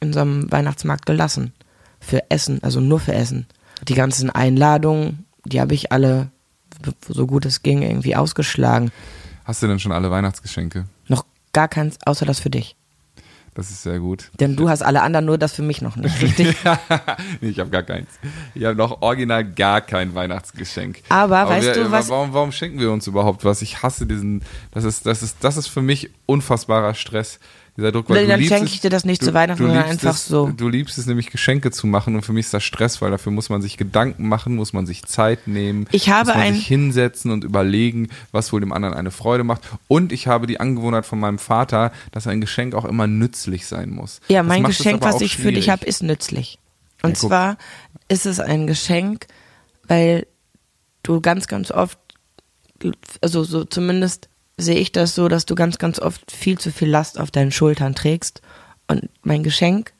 in 0.00 0.12
so 0.12 0.20
einem 0.20 0.50
Weihnachtsmarkt 0.50 1.06
gelassen 1.06 1.52
für 2.00 2.30
Essen, 2.30 2.62
also 2.62 2.80
nur 2.80 3.00
für 3.00 3.14
Essen. 3.14 3.46
Die 3.86 3.94
ganzen 3.94 4.30
Einladungen, 4.30 5.26
die 5.44 5.60
habe 5.60 5.74
ich 5.74 5.92
alle 5.92 6.30
so 7.08 7.26
gut 7.26 7.46
es 7.46 7.62
ging 7.62 7.82
irgendwie 7.82 8.16
ausgeschlagen. 8.16 8.90
Hast 9.44 9.62
du 9.62 9.66
denn 9.66 9.78
schon 9.78 9.92
alle 9.92 10.10
Weihnachtsgeschenke? 10.10 10.86
Noch 11.08 11.24
gar 11.52 11.68
keins, 11.68 11.98
außer 12.04 12.26
das 12.26 12.40
für 12.40 12.50
dich. 12.50 12.76
Das 13.56 13.70
ist 13.70 13.82
sehr 13.82 13.98
gut. 14.00 14.30
Denn 14.38 14.54
du 14.54 14.68
hast 14.68 14.82
alle 14.82 15.00
anderen, 15.00 15.24
nur 15.24 15.38
das 15.38 15.54
für 15.54 15.62
mich 15.62 15.80
noch 15.80 15.96
nicht, 15.96 16.20
richtig? 16.22 16.54
nee, 17.40 17.48
ich 17.48 17.58
habe 17.58 17.70
gar 17.70 17.82
keins. 17.82 18.06
Ich 18.54 18.64
habe 18.64 18.76
noch 18.76 19.00
original 19.00 19.44
gar 19.44 19.80
kein 19.80 20.14
Weihnachtsgeschenk. 20.14 21.00
Aber 21.08 21.48
weißt 21.48 21.74
du, 21.74 21.90
was- 21.90 22.10
Warum, 22.10 22.34
warum 22.34 22.52
schenken 22.52 22.78
wir 22.78 22.92
uns 22.92 23.06
überhaupt 23.06 23.46
was? 23.46 23.62
Ich 23.62 23.82
hasse 23.82 24.04
diesen. 24.06 24.42
Das 24.72 24.84
ist, 24.84 25.06
das 25.06 25.22
ist, 25.22 25.38
das 25.40 25.56
ist 25.56 25.68
für 25.68 25.80
mich 25.80 26.10
unfassbarer 26.26 26.92
Stress. 26.92 27.40
Dieser 27.76 27.92
Druck, 27.92 28.08
weil 28.08 28.26
dann 28.26 28.42
schenke 28.42 28.66
ich 28.66 28.80
dir 28.80 28.88
das 28.88 29.04
nicht 29.04 29.20
du- 29.20 29.26
zu 29.26 29.34
Weihnachten, 29.34 29.62
sondern 29.62 29.84
einfach 29.84 30.14
es, 30.14 30.26
so. 30.26 30.48
Du 30.56 30.68
liebst 30.68 30.96
es 30.96 31.04
nämlich 31.06 31.30
Geschenke 31.30 31.70
zu 31.70 31.86
machen 31.86 32.14
und 32.14 32.22
für 32.22 32.32
mich 32.32 32.46
ist 32.46 32.54
das 32.54 32.64
Stress, 32.64 33.02
weil 33.02 33.10
dafür 33.10 33.32
muss 33.32 33.50
man 33.50 33.60
sich 33.60 33.76
Gedanken 33.76 34.28
machen, 34.28 34.54
muss 34.56 34.72
man 34.72 34.86
sich 34.86 35.04
Zeit 35.04 35.46
nehmen, 35.46 35.86
Ich 35.92 36.08
habe 36.08 36.28
muss 36.30 36.34
man 36.36 36.42
ein- 36.46 36.54
sich 36.54 36.66
hinsetzen 36.66 37.30
und 37.30 37.44
überlegen, 37.44 38.08
was 38.32 38.52
wohl 38.52 38.60
dem 38.60 38.72
anderen 38.72 38.94
eine 38.94 39.10
Freude 39.10 39.44
macht. 39.44 39.62
Und 39.88 40.10
ich 40.12 40.26
habe 40.26 40.46
die 40.46 40.58
Angewohnheit 40.58 41.04
von 41.04 41.20
meinem 41.20 41.38
Vater, 41.38 41.92
dass 42.12 42.26
ein 42.26 42.40
Geschenk 42.40 42.74
auch 42.74 42.86
immer 42.86 43.06
nützlich 43.06 43.66
sein 43.66 43.90
muss. 43.90 44.20
Ja, 44.28 44.42
mein 44.42 44.64
Geschenk, 44.64 45.02
was 45.02 45.20
ich 45.20 45.36
für 45.36 45.52
dich 45.52 45.68
habe, 45.68 45.84
ist 45.84 46.02
nützlich. 46.02 46.58
Und 47.02 47.10
Ja, 47.20 47.28
zwar 47.28 47.58
ist 48.08 48.24
es 48.24 48.40
ein 48.40 48.66
Geschenk, 48.66 49.26
weil 49.86 50.26
du 51.02 51.20
ganz, 51.20 51.46
ganz 51.46 51.70
oft, 51.70 51.98
also 53.20 53.44
so 53.44 53.64
zumindest 53.64 54.28
sehe 54.56 54.78
ich 54.78 54.92
das 54.92 55.14
so, 55.14 55.28
dass 55.28 55.46
du 55.46 55.54
ganz, 55.54 55.78
ganz 55.78 55.98
oft 55.98 56.30
viel 56.32 56.58
zu 56.58 56.70
viel 56.72 56.88
Last 56.88 57.18
auf 57.20 57.30
deinen 57.30 57.52
Schultern 57.52 57.94
trägst. 57.94 58.40
Und 58.88 59.08
mein 59.22 59.42
Geschenk 59.42 59.92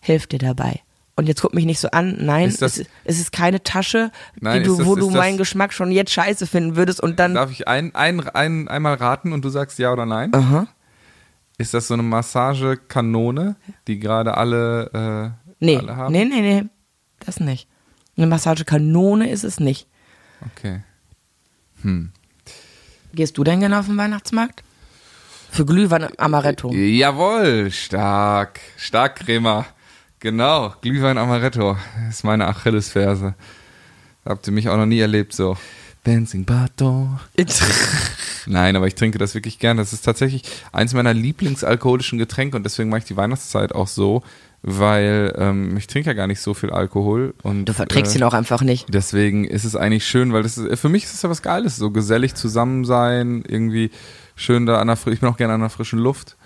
hilft 0.00 0.32
dir 0.32 0.38
dabei. 0.38 0.80
Und 1.16 1.26
jetzt 1.26 1.42
guck 1.42 1.52
mich 1.54 1.66
nicht 1.66 1.80
so 1.80 1.90
an. 1.90 2.16
Nein, 2.24 2.48
Ist 2.48 2.62
das- 2.62 2.78
es, 2.78 2.86
es 3.04 3.20
ist 3.20 3.32
keine 3.32 3.62
Tasche, 3.62 4.10
Nein, 4.40 4.62
du, 4.62 4.72
ist 4.72 4.78
das- 4.80 4.86
wo 4.86 4.94
du 4.94 5.06
das- 5.06 5.14
meinen 5.16 5.36
Geschmack 5.38 5.72
schon 5.72 5.90
jetzt 5.92 6.12
scheiße 6.12 6.46
finden 6.46 6.76
würdest 6.76 7.00
und 7.02 7.18
dann. 7.18 7.34
Darf 7.34 7.50
ich 7.50 7.68
ein, 7.68 7.94
ein, 7.94 8.20
ein, 8.30 8.68
einmal 8.68 8.94
raten 8.94 9.32
und 9.32 9.44
du 9.44 9.48
sagst 9.50 9.78
ja 9.78 9.92
oder 9.92 10.06
nein? 10.06 10.32
Aha. 10.34 10.66
Ist 11.58 11.74
das 11.74 11.88
so 11.88 11.94
eine 11.94 12.02
Massagekanone, 12.04 13.56
die 13.86 13.98
gerade 13.98 14.36
alle, 14.38 15.34
äh, 15.42 15.54
Nee, 15.62 15.76
alle 15.76 15.96
haben? 15.96 16.12
nee, 16.12 16.24
nee, 16.24 16.40
nee. 16.40 16.64
Das 17.18 17.38
nicht. 17.38 17.68
Eine 18.16 18.26
Massagekanone 18.28 19.28
ist 19.28 19.44
es 19.44 19.60
nicht. 19.60 19.86
Okay. 20.56 20.80
Gehst 23.12 23.36
du 23.38 23.44
denn 23.44 23.60
gerne 23.60 23.78
auf 23.78 23.86
den 23.86 23.96
Weihnachtsmarkt? 23.96 24.62
Für 25.50 25.66
Glühwein 25.66 26.06
Amaretto. 26.16 26.72
Jawohl, 26.72 27.70
stark. 27.72 28.60
Stark, 28.76 29.16
Crema. 29.16 29.66
Genau, 30.20 30.74
Glühwein 30.80 31.18
Amaretto. 31.18 31.76
Das 32.06 32.16
ist 32.16 32.24
meine 32.24 32.46
Achillesferse. 32.46 33.34
Habt 34.24 34.46
ihr 34.46 34.52
mich 34.52 34.68
auch 34.68 34.76
noch 34.76 34.86
nie 34.86 35.00
erlebt 35.00 35.32
so. 35.32 35.56
Dancing 36.04 36.44
Baton. 36.44 37.18
Nein, 38.46 38.76
aber 38.76 38.86
ich 38.86 38.94
trinke 38.94 39.18
das 39.18 39.34
wirklich 39.34 39.58
gern. 39.58 39.76
Das 39.76 39.92
ist 39.92 40.02
tatsächlich 40.02 40.44
eins 40.72 40.94
meiner 40.94 41.12
Lieblingsalkoholischen 41.12 42.18
Getränke 42.18 42.56
und 42.56 42.62
deswegen 42.62 42.88
mache 42.88 43.00
ich 43.00 43.04
die 43.06 43.16
Weihnachtszeit 43.16 43.74
auch 43.74 43.88
so, 43.88 44.22
weil 44.62 45.34
ähm, 45.38 45.76
ich 45.76 45.86
trinke 45.86 46.10
ja 46.10 46.14
gar 46.14 46.26
nicht 46.26 46.40
so 46.40 46.54
viel 46.54 46.70
Alkohol. 46.70 47.34
Und, 47.42 47.64
Du 47.64 47.72
verträgst 47.72 48.14
äh, 48.14 48.18
ihn 48.18 48.24
auch 48.24 48.34
einfach 48.34 48.62
nicht. 48.62 48.86
Deswegen 48.92 49.44
ist 49.44 49.64
es 49.64 49.76
eigentlich 49.76 50.06
schön, 50.06 50.32
weil 50.32 50.42
das 50.42 50.58
ist, 50.58 50.80
für 50.80 50.88
mich 50.88 51.04
ist 51.04 51.14
es 51.14 51.22
ja 51.22 51.30
was 51.30 51.42
Geiles, 51.42 51.76
so 51.76 51.90
gesellig 51.90 52.34
zusammen 52.34 52.84
sein, 52.84 53.42
irgendwie 53.46 53.90
schön 54.36 54.66
da 54.66 54.80
an 54.80 54.88
der 54.88 54.98
ich 55.06 55.20
bin 55.20 55.28
auch 55.28 55.36
gerne 55.36 55.54
an 55.54 55.60
der 55.60 55.70
frischen 55.70 55.98
Luft. 55.98 56.36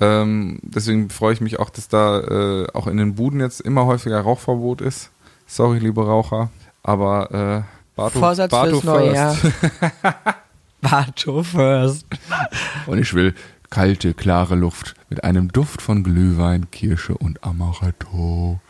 Ähm, 0.00 0.60
deswegen 0.62 1.10
freue 1.10 1.32
ich 1.32 1.40
mich 1.40 1.58
auch, 1.58 1.70
dass 1.70 1.88
da 1.88 2.20
äh, 2.20 2.66
auch 2.72 2.86
in 2.86 2.96
den 2.96 3.16
Buden 3.16 3.40
jetzt 3.40 3.60
immer 3.60 3.86
häufiger 3.86 4.20
Rauchverbot 4.20 4.80
ist. 4.80 5.10
Sorry, 5.46 5.78
liebe 5.78 6.04
Raucher, 6.06 6.50
aber 6.84 7.64
äh, 7.66 7.78
Barto, 7.96 8.18
Vorsatz 8.20 8.50
Barto 8.50 8.80
fürs 8.80 8.84
neue 8.84 9.14
Jahr. 9.14 9.34
first. 9.34 9.56
Barto 10.80 11.42
first. 11.42 12.06
Und 12.86 12.98
ich 12.98 13.12
will 13.14 13.34
kalte, 13.70 14.14
klare 14.14 14.54
Luft 14.54 14.94
mit 15.08 15.24
einem 15.24 15.52
Duft 15.52 15.82
von 15.82 16.02
Glühwein, 16.02 16.70
Kirsche 16.70 17.16
und 17.16 17.44
Amaretto. 17.44 18.60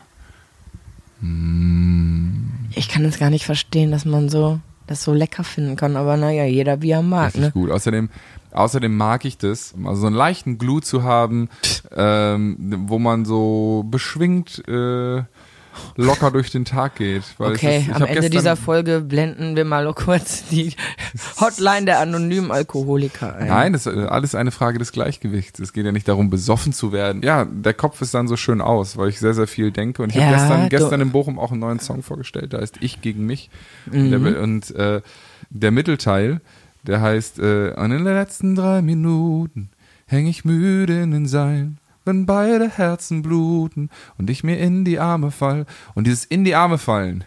Ich 2.75 2.89
kann 2.89 3.05
es 3.05 3.19
gar 3.19 3.29
nicht 3.29 3.45
verstehen, 3.45 3.91
dass 3.91 4.05
man 4.05 4.29
so 4.29 4.59
das 4.87 5.03
so 5.03 5.13
lecker 5.13 5.43
finden 5.43 5.75
kann, 5.75 5.95
aber 5.95 6.17
naja, 6.17 6.45
jeder 6.45 6.81
wie 6.81 6.91
er 6.91 7.03
mag, 7.03 7.27
Richtig 7.35 7.41
ne? 7.43 7.51
gut. 7.51 7.69
Außerdem, 7.69 8.09
außerdem 8.51 8.95
mag 8.95 9.23
ich 9.23 9.37
das, 9.37 9.75
also 9.85 10.01
so 10.01 10.07
einen 10.07 10.15
leichten 10.15 10.57
Glut 10.57 10.83
zu 10.83 11.03
haben, 11.03 11.49
ähm, 11.95 12.57
wo 12.87 12.97
man 12.97 13.23
so 13.23 13.85
beschwingt 13.87 14.67
äh, 14.67 15.23
locker 15.95 16.31
durch 16.31 16.51
den 16.51 16.65
Tag 16.65 16.95
geht. 16.95 17.23
Okay, 17.37 17.85
ist, 17.87 17.95
am 17.95 18.03
Ende 18.03 18.29
dieser 18.29 18.55
Folge 18.55 19.01
blenden 19.01 19.55
wir 19.55 19.65
mal 19.65 19.91
kurz 19.95 20.45
die 20.49 20.73
Hotline 21.39 21.85
der 21.85 21.99
anonymen 21.99 22.51
Alkoholiker 22.51 23.35
ein. 23.35 23.47
Nein, 23.47 23.73
das 23.73 23.85
ist 23.85 23.95
äh, 23.95 24.05
alles 24.05 24.35
eine 24.35 24.51
Frage 24.51 24.79
des 24.79 24.91
Gleichgewichts. 24.91 25.59
Es 25.59 25.73
geht 25.73 25.85
ja 25.85 25.91
nicht 25.91 26.07
darum, 26.07 26.29
besoffen 26.29 26.73
zu 26.73 26.91
werden. 26.91 27.21
Ja, 27.23 27.45
der 27.45 27.73
Kopf 27.73 28.01
ist 28.01 28.13
dann 28.13 28.27
so 28.27 28.37
schön 28.37 28.61
aus, 28.61 28.97
weil 28.97 29.09
ich 29.09 29.19
sehr, 29.19 29.33
sehr 29.33 29.47
viel 29.47 29.71
denke. 29.71 30.03
Und 30.03 30.09
ich 30.09 30.15
Ja, 30.15 30.25
habe 30.25 30.35
gestern, 30.35 30.69
gestern 30.69 31.01
in 31.01 31.11
Bochum 31.11 31.39
auch 31.39 31.51
einen 31.51 31.59
neuen 31.59 31.79
Song 31.79 32.03
vorgestellt, 32.03 32.53
der 32.53 32.61
heißt 32.61 32.77
Ich 32.81 33.01
gegen 33.01 33.25
mich. 33.25 33.49
Mhm. 33.91 34.13
Und, 34.13 34.23
der, 34.23 34.41
und 34.41 34.75
äh, 34.75 35.01
der 35.49 35.71
Mittelteil, 35.71 36.41
der 36.83 37.01
heißt 37.01 37.39
äh, 37.39 37.73
Und 37.75 37.91
in 37.91 38.03
den 38.03 38.13
letzten 38.13 38.55
drei 38.55 38.81
Minuten 38.81 39.69
häng 40.05 40.27
ich 40.27 40.45
müde 40.45 41.01
in 41.01 41.11
den 41.11 41.27
Seilen. 41.27 41.78
Wenn 42.09 42.25
beide 42.25 42.67
Herzen 42.67 43.21
bluten 43.21 43.91
und 44.17 44.31
ich 44.31 44.43
mir 44.43 44.57
in 44.57 44.83
die 44.83 44.97
Arme 44.97 45.29
fall. 45.29 45.67
Und 45.93 46.07
dieses 46.07 46.25
in 46.25 46.43
die 46.43 46.55
Arme 46.55 46.79
fallen, 46.79 47.23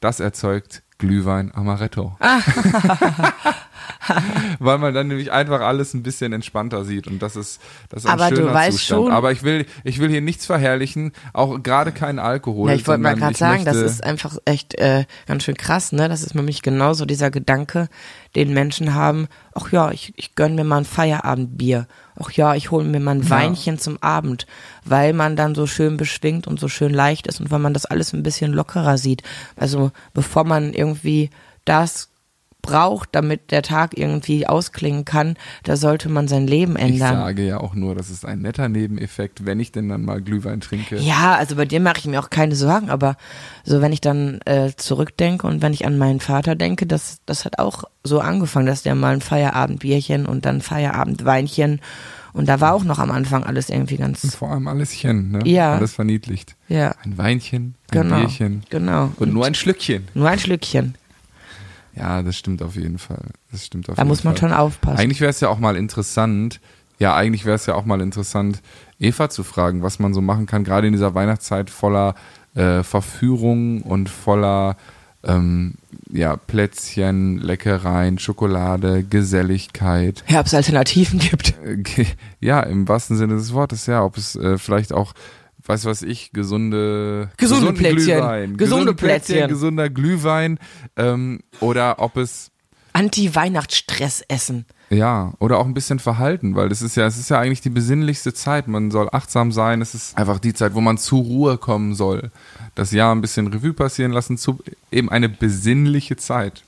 das 0.00 0.20
erzeugt 0.20 0.82
Glühwein 0.98 1.50
Amaretto. 1.54 2.14
Weil 4.58 4.78
man 4.78 4.94
dann 4.94 5.08
nämlich 5.08 5.32
einfach 5.32 5.60
alles 5.60 5.94
ein 5.94 6.02
bisschen 6.02 6.32
entspannter 6.32 6.84
sieht 6.84 7.06
und 7.06 7.20
das 7.20 7.36
ist, 7.36 7.60
das 7.88 8.04
ist 8.04 8.10
ein 8.10 8.12
Aber 8.18 8.30
du 8.30 8.36
schöner 8.36 8.54
weißt 8.54 8.78
Zustand. 8.78 9.04
schon- 9.04 9.12
Aber 9.12 9.32
ich 9.32 9.42
will, 9.42 9.66
ich 9.84 9.98
will 9.98 10.08
hier 10.10 10.20
nichts 10.20 10.46
verherrlichen, 10.46 11.12
auch 11.32 11.62
gerade 11.62 11.92
keinen 11.92 12.18
Alkohol. 12.18 12.70
Ja, 12.70 12.76
ich 12.76 12.86
wollte 12.86 13.02
mal 13.02 13.14
gerade 13.14 13.36
sagen, 13.36 13.64
das 13.64 13.76
ist 13.76 14.02
einfach 14.04 14.36
echt 14.44 14.74
äh, 14.78 15.04
ganz 15.26 15.44
schön 15.44 15.56
krass, 15.56 15.92
ne? 15.92 16.08
Das 16.08 16.22
ist 16.22 16.34
nämlich 16.34 16.62
genauso 16.62 17.04
dieser 17.06 17.30
Gedanke, 17.30 17.88
den 18.34 18.52
Menschen 18.52 18.94
haben, 18.94 19.28
ach 19.54 19.72
ja, 19.72 19.90
ich, 19.90 20.12
ich 20.16 20.34
gönn 20.34 20.54
mir 20.54 20.64
mal 20.64 20.78
ein 20.78 20.84
Feierabendbier. 20.84 21.86
Ach 22.18 22.30
ja, 22.30 22.54
ich 22.54 22.70
hole 22.70 22.84
mir 22.84 23.00
mal 23.00 23.14
ein 23.16 23.28
Weinchen 23.30 23.78
zum 23.78 24.02
Abend, 24.02 24.46
weil 24.84 25.12
man 25.12 25.36
dann 25.36 25.54
so 25.54 25.66
schön 25.66 25.96
beschwingt 25.98 26.46
und 26.46 26.58
so 26.58 26.68
schön 26.68 26.92
leicht 26.92 27.26
ist 27.26 27.40
und 27.40 27.50
weil 27.50 27.58
man 27.58 27.74
das 27.74 27.84
alles 27.86 28.12
ein 28.14 28.22
bisschen 28.22 28.52
lockerer 28.52 28.96
sieht. 28.98 29.22
Also 29.54 29.90
bevor 30.14 30.44
man 30.44 30.72
irgendwie 30.72 31.30
das 31.66 32.08
braucht, 32.66 33.08
damit 33.12 33.50
der 33.50 33.62
Tag 33.62 33.96
irgendwie 33.96 34.46
ausklingen 34.46 35.04
kann, 35.04 35.36
da 35.64 35.76
sollte 35.76 36.08
man 36.08 36.28
sein 36.28 36.46
Leben 36.46 36.76
Ich 36.76 36.82
ändern. 36.82 37.14
sage 37.16 37.46
ja 37.46 37.58
auch 37.60 37.74
nur, 37.74 37.94
das 37.94 38.10
ist 38.10 38.24
ein 38.24 38.40
netter 38.40 38.68
Nebeneffekt, 38.68 39.46
wenn 39.46 39.60
ich 39.60 39.72
denn 39.72 39.88
dann 39.88 40.04
mal 40.04 40.20
Glühwein 40.20 40.60
trinke. 40.60 40.98
Ja, 40.98 41.34
also 41.36 41.56
bei 41.56 41.64
dir 41.64 41.80
mache 41.80 41.98
ich 41.98 42.06
mir 42.06 42.20
auch 42.20 42.30
keine 42.30 42.54
Sorgen, 42.56 42.90
aber 42.90 43.16
so 43.64 43.80
wenn 43.80 43.92
ich 43.92 44.00
dann 44.00 44.40
äh, 44.44 44.72
zurückdenke 44.76 45.46
und 45.46 45.62
wenn 45.62 45.72
ich 45.72 45.86
an 45.86 45.96
meinen 45.98 46.20
Vater 46.20 46.54
denke, 46.54 46.86
das, 46.86 47.18
das 47.26 47.44
hat 47.44 47.58
auch 47.58 47.84
so 48.04 48.20
angefangen, 48.20 48.66
dass 48.66 48.82
der 48.82 48.94
mal 48.94 49.14
ein 49.14 49.20
Feierabendbierchen 49.20 50.26
und 50.26 50.44
dann 50.44 50.60
Feierabendweinchen 50.60 51.80
und 52.32 52.48
da 52.50 52.60
war 52.60 52.74
auch 52.74 52.84
noch 52.84 52.98
am 52.98 53.10
Anfang 53.10 53.44
alles 53.44 53.70
irgendwie 53.70 53.94
Und 53.94 54.00
ganz, 54.20 54.34
vor 54.36 54.50
allem 54.50 54.68
alleschen, 54.68 55.30
ne? 55.30 55.40
Ja. 55.44 55.74
Alles 55.76 55.94
verniedlicht. 55.94 56.54
ja, 56.68 56.94
Ein 57.02 57.16
Weinchen, 57.16 57.76
ein 57.90 58.02
genau, 58.02 58.16
Bierchen 58.18 58.62
genau. 58.68 59.10
und 59.16 59.32
nur 59.32 59.46
ein 59.46 59.54
Schlückchen. 59.54 60.06
nur 60.14 60.28
ein 60.28 60.38
Schlückchen. 60.38 60.96
Ja, 61.96 62.22
das 62.22 62.36
stimmt 62.36 62.62
auf 62.62 62.76
jeden 62.76 62.98
Fall. 62.98 63.22
Das 63.50 63.64
stimmt 63.66 63.88
auf 63.88 63.96
Da 63.96 64.02
jeden 64.02 64.08
muss 64.08 64.22
man 64.24 64.36
Fall. 64.36 64.50
schon 64.50 64.56
aufpassen. 64.58 64.98
Eigentlich 64.98 65.20
wäre 65.20 65.30
es 65.30 65.40
ja 65.40 65.48
auch 65.48 65.58
mal 65.58 65.76
interessant, 65.76 66.60
ja, 66.98 67.14
eigentlich 67.14 67.44
wäre 67.44 67.56
es 67.56 67.66
ja 67.66 67.74
auch 67.74 67.84
mal 67.84 68.00
interessant, 68.00 68.60
Eva 68.98 69.28
zu 69.30 69.44
fragen, 69.44 69.82
was 69.82 69.98
man 69.98 70.14
so 70.14 70.20
machen 70.20 70.46
kann, 70.46 70.64
gerade 70.64 70.86
in 70.86 70.92
dieser 70.92 71.14
Weihnachtszeit 71.14 71.68
voller 71.70 72.14
äh, 72.54 72.82
Verführung 72.82 73.82
und 73.82 74.08
voller 74.08 74.76
ähm, 75.24 75.74
ja, 76.10 76.36
Plätzchen, 76.36 77.38
Leckereien, 77.38 78.18
Schokolade, 78.18 79.02
Geselligkeit. 79.02 80.22
Ja, 80.28 80.40
ob 80.40 80.46
es 80.46 80.54
Alternativen 80.54 81.18
gibt. 81.18 81.54
Äh, 81.64 82.06
Ja, 82.40 82.60
im 82.60 82.86
wahrsten 82.88 83.16
Sinne 83.16 83.34
des 83.34 83.52
Wortes, 83.52 83.86
ja, 83.86 84.02
ob 84.04 84.16
es 84.16 84.36
äh, 84.36 84.56
vielleicht 84.58 84.92
auch, 84.92 85.14
weiß 85.68 85.84
was 85.84 86.02
ich, 86.02 86.32
gesunde, 86.32 87.30
Gesunde 87.36 87.72
Plätzchen. 87.72 88.04
Glühwein, 88.04 88.56
Gesunde 88.56 88.94
Plätzchen, 88.94 89.34
Plätzchen. 89.34 89.48
gesunder 89.48 89.90
Glühwein 89.90 90.58
ähm, 90.96 91.40
oder 91.60 92.00
ob 92.00 92.16
es 92.16 92.50
Anti-Weihnachtsstress 92.92 94.24
essen. 94.28 94.64
Ja, 94.88 95.34
oder 95.38 95.58
auch 95.58 95.66
ein 95.66 95.74
bisschen 95.74 95.98
verhalten, 95.98 96.54
weil 96.54 96.68
das 96.68 96.80
ist 96.80 96.96
ja, 96.96 97.06
es 97.06 97.18
ist 97.18 97.28
ja 97.28 97.38
eigentlich 97.38 97.60
die 97.60 97.70
besinnlichste 97.70 98.32
Zeit. 98.32 98.68
Man 98.68 98.90
soll 98.90 99.08
achtsam 99.12 99.52
sein. 99.52 99.82
Es 99.82 99.94
ist 99.94 100.16
einfach 100.16 100.38
die 100.38 100.54
Zeit, 100.54 100.74
wo 100.74 100.80
man 100.80 100.96
zur 100.96 101.22
Ruhe 101.22 101.58
kommen 101.58 101.94
soll. 101.94 102.30
Das 102.74 102.92
Jahr 102.92 103.14
ein 103.14 103.20
bisschen 103.20 103.48
Revue 103.48 103.74
passieren 103.74 104.12
lassen, 104.12 104.38
zu, 104.38 104.60
eben 104.92 105.10
eine 105.10 105.28
besinnliche 105.28 106.16
Zeit. 106.16 106.62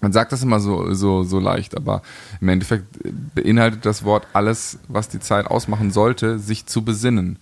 Man 0.00 0.12
sagt 0.12 0.32
das 0.32 0.42
immer 0.42 0.60
so, 0.60 0.92
so, 0.92 1.22
so 1.22 1.38
leicht, 1.38 1.76
aber 1.76 2.02
im 2.40 2.48
Endeffekt 2.48 2.86
beinhaltet 3.34 3.86
das 3.86 4.02
Wort 4.02 4.26
alles, 4.32 4.78
was 4.88 5.08
die 5.08 5.20
Zeit 5.20 5.46
ausmachen 5.46 5.90
sollte, 5.90 6.38
sich 6.38 6.66
zu 6.66 6.82
besinnen. 6.82 7.38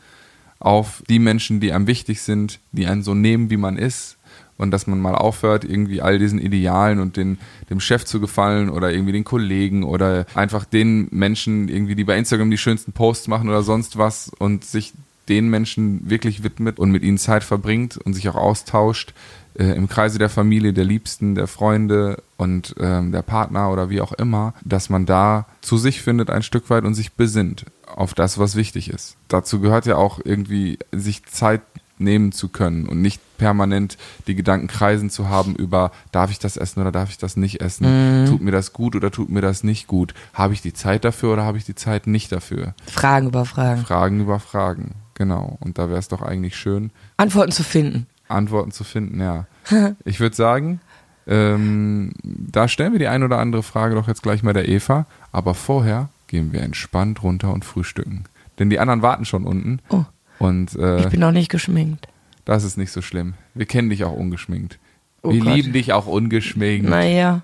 Auf 0.61 1.03
die 1.09 1.19
Menschen, 1.19 1.61
die 1.61 1.73
einem 1.73 1.87
wichtig 1.87 2.23
sind, 2.23 2.61
die 2.73 2.87
einen 2.87 3.03
so 3.03 3.15
nehmen, 3.15 3.51
wie 3.51 3.57
man 3.57 3.77
ist. 3.77 4.17
Und 4.57 4.73
dass 4.73 4.89
man 4.89 4.99
mal 5.01 5.15
aufhört, 5.15 5.65
irgendwie 5.65 6.03
all 6.03 6.19
diesen 6.19 6.41
Idealen 6.41 6.99
und 6.99 7.17
den, 7.17 7.39
dem 7.71 7.79
Chef 7.79 8.05
zu 8.05 8.19
gefallen 8.19 8.71
oder 8.71 8.91
irgendwie 8.91 9.13
den 9.13 9.23
Kollegen 9.23 9.85
oder 9.85 10.27
einfach 10.35 10.65
den 10.65 11.07
Menschen 11.13 11.69
irgendwie, 11.69 11.95
die 11.95 12.03
bei 12.03 12.19
Instagram 12.19 12.51
die 12.51 12.59
schönsten 12.59 12.91
Posts 12.91 13.29
machen 13.29 13.49
oder 13.49 13.63
sonst 13.63 13.99
was 13.99 14.33
und 14.37 14.65
sich 14.65 14.95
den 15.29 15.49
Menschen 15.49 16.11
wirklich 16.11 16.43
widmet 16.43 16.79
und 16.79 16.91
mit 16.91 17.03
ihnen 17.03 17.19
Zeit 17.19 17.45
verbringt 17.45 17.99
und 17.99 18.15
sich 18.15 18.29
auch 18.29 18.35
austauscht 18.35 19.15
äh, 19.55 19.65
im 19.65 19.89
Kreise 19.89 20.19
der 20.19 20.29
Familie, 20.29 20.73
der 20.73 20.85
Liebsten, 20.85 21.35
der 21.35 21.47
Freunde 21.47 22.23
und 22.37 22.75
ähm, 22.81 23.13
der 23.13 23.23
Partner 23.23 23.71
oder 23.71 23.91
wie 23.91 24.01
auch 24.01 24.13
immer, 24.13 24.55
dass 24.65 24.91
man 24.91 25.07
da 25.07 25.47
zu 25.61 25.77
sich 25.77 26.03
findet 26.03 26.31
ein 26.31 26.43
Stück 26.43 26.71
weit 26.71 26.85
und 26.85 26.95
sich 26.95 27.13
besinnt 27.13 27.65
auf 27.87 28.15
das, 28.15 28.39
was 28.39 28.57
wichtig 28.57 28.91
ist. 28.91 29.17
Dazu 29.29 29.61
gehört 29.61 29.87
ja 29.87 29.97
auch 29.97 30.21
irgendwie 30.25 30.79
sich 30.93 31.25
Zeit 31.27 31.63
nehmen 32.01 32.33
zu 32.33 32.49
können 32.49 32.87
und 32.87 33.03
nicht 33.03 33.21
permanent 33.39 33.97
die 34.27 34.35
Gedanken 34.35 34.67
kreisen 34.67 35.11
zu 35.11 35.29
haben 35.29 35.55
über, 35.55 35.93
darf 36.13 36.31
ich 36.31 36.39
das 36.39 36.57
essen 36.57 36.81
oder 36.81 36.93
darf 36.93 37.11
ich 37.11 37.19
das 37.19 37.37
nicht 37.37 37.61
essen? 37.61 38.27
Tut 38.29 38.41
mir 38.41 38.51
das 38.51 38.73
gut 38.73 38.97
oder 38.97 39.11
tut 39.11 39.31
mir 39.31 39.41
das 39.41 39.65
nicht 39.65 39.87
gut? 39.87 40.15
Habe 40.35 40.55
ich 40.55 40.63
die 40.63 40.73
Zeit 40.73 41.05
dafür 41.05 41.33
oder 41.33 41.45
habe 41.45 41.59
ich 41.59 41.65
die 41.65 41.75
Zeit 41.75 42.07
nicht 42.07 42.33
dafür? 42.33 42.75
Fragen 42.87 43.29
über 43.29 43.45
Fragen. 43.45 43.83
Fragen 43.83 44.21
über 44.21 44.41
Fragen, 44.41 44.95
genau. 45.15 45.57
Und 45.61 45.79
da 45.79 45.89
wäre 45.89 45.99
es 45.99 46.09
doch 46.09 46.23
eigentlich 46.23 46.57
schön, 46.57 46.91
Antworten 47.17 47.53
zu 47.53 47.63
finden. 47.63 48.07
Antworten 48.29 48.71
zu 48.71 48.85
finden, 48.85 49.21
ja. 49.21 49.47
Ich 50.05 50.21
würde 50.21 50.35
sagen, 50.37 50.81
ähm, 51.27 52.13
da 52.23 52.69
stellen 52.69 52.93
wir 52.93 52.99
die 52.99 53.09
ein 53.09 53.23
oder 53.23 53.39
andere 53.39 53.63
Frage 53.63 53.95
doch 53.95 54.09
jetzt 54.09 54.23
gleich 54.23 54.43
mal 54.43 54.55
der 54.55 54.69
Eva, 54.69 55.07
aber 55.33 55.55
vorher 55.55 56.09
gehen 56.27 56.53
wir 56.53 56.63
entspannt 56.63 57.23
runter 57.23 57.53
und 57.53 57.65
frühstücken. 57.65 58.25
Denn 58.59 58.71
die 58.71 58.79
anderen 58.81 59.03
warten 59.03 59.25
schon 59.25 59.45
unten. 59.45 59.81
Oh. 59.91 60.05
Und 60.39 60.75
äh, 60.77 61.01
Ich 61.01 61.09
bin 61.09 61.21
noch 61.21 61.33
nicht 61.33 61.51
geschminkt. 61.51 62.09
das 62.45 62.65
ist 62.65 62.77
nicht 62.79 62.93
so 62.93 63.03
schlimm. 63.03 63.35
Wir 63.55 63.67
kennen 63.67 63.91
dich 63.91 64.05
auch 64.05 64.13
ungeschminkt. 64.15 64.79
Oh 65.23 65.33
wir 65.33 65.41
Gott. 65.41 65.55
lieben 65.55 65.73
dich 65.73 65.93
auch 65.93 66.07
ungeschminkt. 66.07 66.89
Naja, 66.89 67.43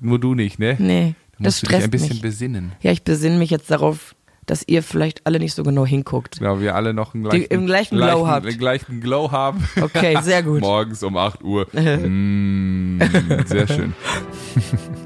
Nur 0.00 0.18
du 0.18 0.34
nicht, 0.34 0.58
ne? 0.58 0.76
nee, 0.78 1.14
Da 1.38 1.44
das 1.44 1.54
musst 1.54 1.62
du 1.64 1.66
dich 1.76 1.84
ein 1.84 1.90
bisschen 1.90 2.08
mich. 2.10 2.22
besinnen. 2.22 2.72
Ja, 2.80 2.92
ich 2.92 3.02
besinne 3.02 3.38
mich 3.38 3.50
jetzt 3.50 3.70
darauf, 3.70 4.14
dass 4.50 4.64
ihr 4.66 4.82
vielleicht 4.82 5.26
alle 5.28 5.38
nicht 5.38 5.54
so 5.54 5.62
genau 5.62 5.86
hinguckt. 5.86 6.40
Genau, 6.40 6.58
wir 6.58 6.74
alle 6.74 6.92
noch 6.92 7.14
einen 7.14 7.22
Die 7.22 7.30
gleichen, 7.30 7.52
im 7.52 7.66
gleichen 7.66 7.96
Glow 7.98 8.26
habt. 8.26 8.46
Den 8.46 8.58
gleichen 8.58 9.00
Glow 9.00 9.30
haben. 9.30 9.62
Okay, 9.80 10.18
sehr 10.22 10.42
gut. 10.42 10.60
Morgens 10.60 11.04
um 11.04 11.16
8 11.16 11.44
Uhr. 11.44 11.68
mm, 11.72 13.00
sehr 13.46 13.68
schön. 13.68 13.94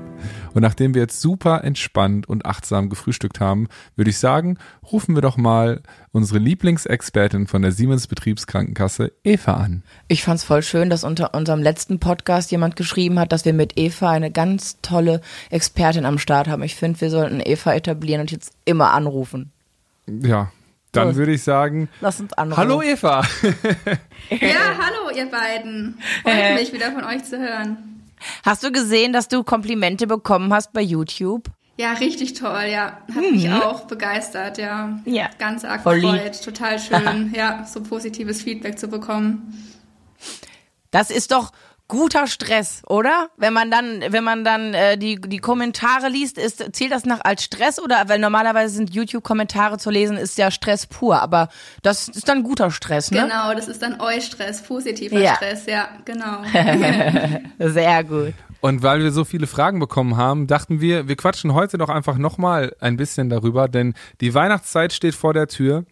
Und 0.54 0.62
nachdem 0.62 0.94
wir 0.94 1.02
jetzt 1.02 1.20
super 1.20 1.64
entspannt 1.64 2.28
und 2.28 2.46
achtsam 2.46 2.88
gefrühstückt 2.88 3.40
haben, 3.40 3.68
würde 3.96 4.11
ich 4.11 4.18
sagen, 4.18 4.56
rufen 4.90 5.16
wir 5.16 5.23
doch 5.23 5.37
mal 5.37 5.82
unsere 6.12 6.38
Lieblingsexpertin 6.38 7.46
von 7.49 7.62
der 7.62 7.73
Siemens 7.73 8.06
Betriebskrankenkasse, 8.06 9.12
Eva, 9.25 9.54
an. 9.54 9.82
Ich 10.08 10.23
fand's 10.23 10.44
voll 10.44 10.62
schön, 10.62 10.90
dass 10.90 11.02
unter 11.04 11.34
unserem 11.34 11.61
letzten 11.61 11.99
Podcast 11.99 12.52
jemand 12.52 12.76
geschrieben 12.76 13.18
hat, 13.18 13.32
dass 13.32 13.44
wir 13.44 13.52
mit 13.52 13.76
Eva 13.76 14.11
eine 14.11 14.30
ganz 14.30 14.78
tolle 14.80 15.20
Expertin 15.50 16.04
am 16.06 16.18
Start 16.18 16.46
haben. 16.49 16.62
Ich 16.62 16.76
finde, 16.76 17.00
wir 17.00 17.11
sollten 17.11 17.40
Eva 17.44 17.75
etablieren 17.75 18.20
und 18.20 18.30
jetzt 18.30 18.52
immer 18.64 18.92
anrufen. 18.92 19.50
Ja, 20.06 20.52
dann 20.92 21.16
würde 21.16 21.32
ich 21.32 21.42
sagen, 21.42 21.88
Lass 22.00 22.20
uns 22.20 22.32
anrufen. 22.34 22.58
hallo 22.61 22.80
Eva. 22.82 23.23
Ja, 24.30 24.78
hallo 24.80 25.14
ihr 25.14 25.26
beiden. 25.30 25.99
Freut 26.23 26.54
mich 26.54 26.73
wieder 26.73 26.92
von 26.92 27.04
euch 27.04 27.25
zu 27.25 27.38
hören. 27.38 27.93
Hast 28.45 28.62
du 28.62 28.73
gesehen, 28.73 29.12
dass 29.12 29.28
du 29.28 29.43
Komplimente 29.43 30.07
bekommen 30.07 30.52
hast 30.52 30.73
bei 30.73 30.81
YouTube? 30.83 31.50
Ja, 31.76 31.95
richtig 31.95 32.35
toll, 32.35 32.66
ja. 32.71 32.99
Hat 33.12 33.31
mich 33.33 33.50
auch 33.50 33.87
begeistert, 33.87 34.59
ja. 34.59 35.00
Ja. 35.07 35.28
Ganz 35.38 35.64
arg 35.64 35.83
Voll 35.83 36.00
gefreut. 36.00 36.43
Total 36.45 36.78
schön, 36.78 37.33
ja, 37.37 37.66
so 37.66 37.83
positives 37.83 38.43
Feedback 38.43 38.78
zu 38.78 38.87
bekommen. 38.87 39.75
Das 40.93 41.11
ist 41.11 41.33
doch 41.33 41.50
guter 41.88 42.26
Stress, 42.26 42.82
oder? 42.86 43.28
Wenn 43.36 43.52
man 43.52 43.70
dann, 43.70 44.02
wenn 44.08 44.24
man 44.24 44.44
dann 44.44 44.72
äh, 44.72 44.96
die 44.96 45.20
die 45.20 45.38
Kommentare 45.38 46.08
liest, 46.08 46.38
ist 46.38 46.74
zählt 46.74 46.92
das 46.92 47.04
nach 47.04 47.20
als 47.22 47.44
Stress 47.44 47.78
oder 47.78 48.08
weil 48.08 48.18
normalerweise 48.18 48.74
sind 48.74 48.94
YouTube-Kommentare 48.94 49.78
zu 49.78 49.90
lesen, 49.90 50.16
ist 50.16 50.38
ja 50.38 50.50
Stress 50.50 50.86
pur, 50.86 51.20
aber 51.20 51.48
das 51.82 52.08
ist 52.08 52.28
dann 52.28 52.42
guter 52.42 52.70
Stress, 52.70 53.10
ne? 53.10 53.22
Genau, 53.22 53.54
das 53.54 53.68
ist 53.68 53.82
dann 53.82 54.00
Eustress, 54.00 54.62
positiver 54.62 55.18
Ja. 55.18 55.34
Stress, 55.34 55.66
ja, 55.66 55.88
genau. 56.04 56.42
Sehr 57.58 58.04
gut. 58.04 58.34
Und 58.60 58.82
weil 58.82 59.00
wir 59.00 59.12
so 59.12 59.24
viele 59.24 59.46
Fragen 59.46 59.78
bekommen 59.78 60.16
haben, 60.16 60.46
dachten 60.46 60.80
wir, 60.80 61.06
wir 61.06 61.16
quatschen 61.16 61.52
heute 61.52 61.76
doch 61.76 61.90
einfach 61.90 62.16
nochmal 62.16 62.74
ein 62.80 62.96
bisschen 62.96 63.28
darüber, 63.28 63.68
denn 63.68 63.92
die 64.22 64.32
Weihnachtszeit 64.32 64.94
steht 64.94 65.14
vor 65.14 65.34
der 65.34 65.48
Tür 65.48 65.84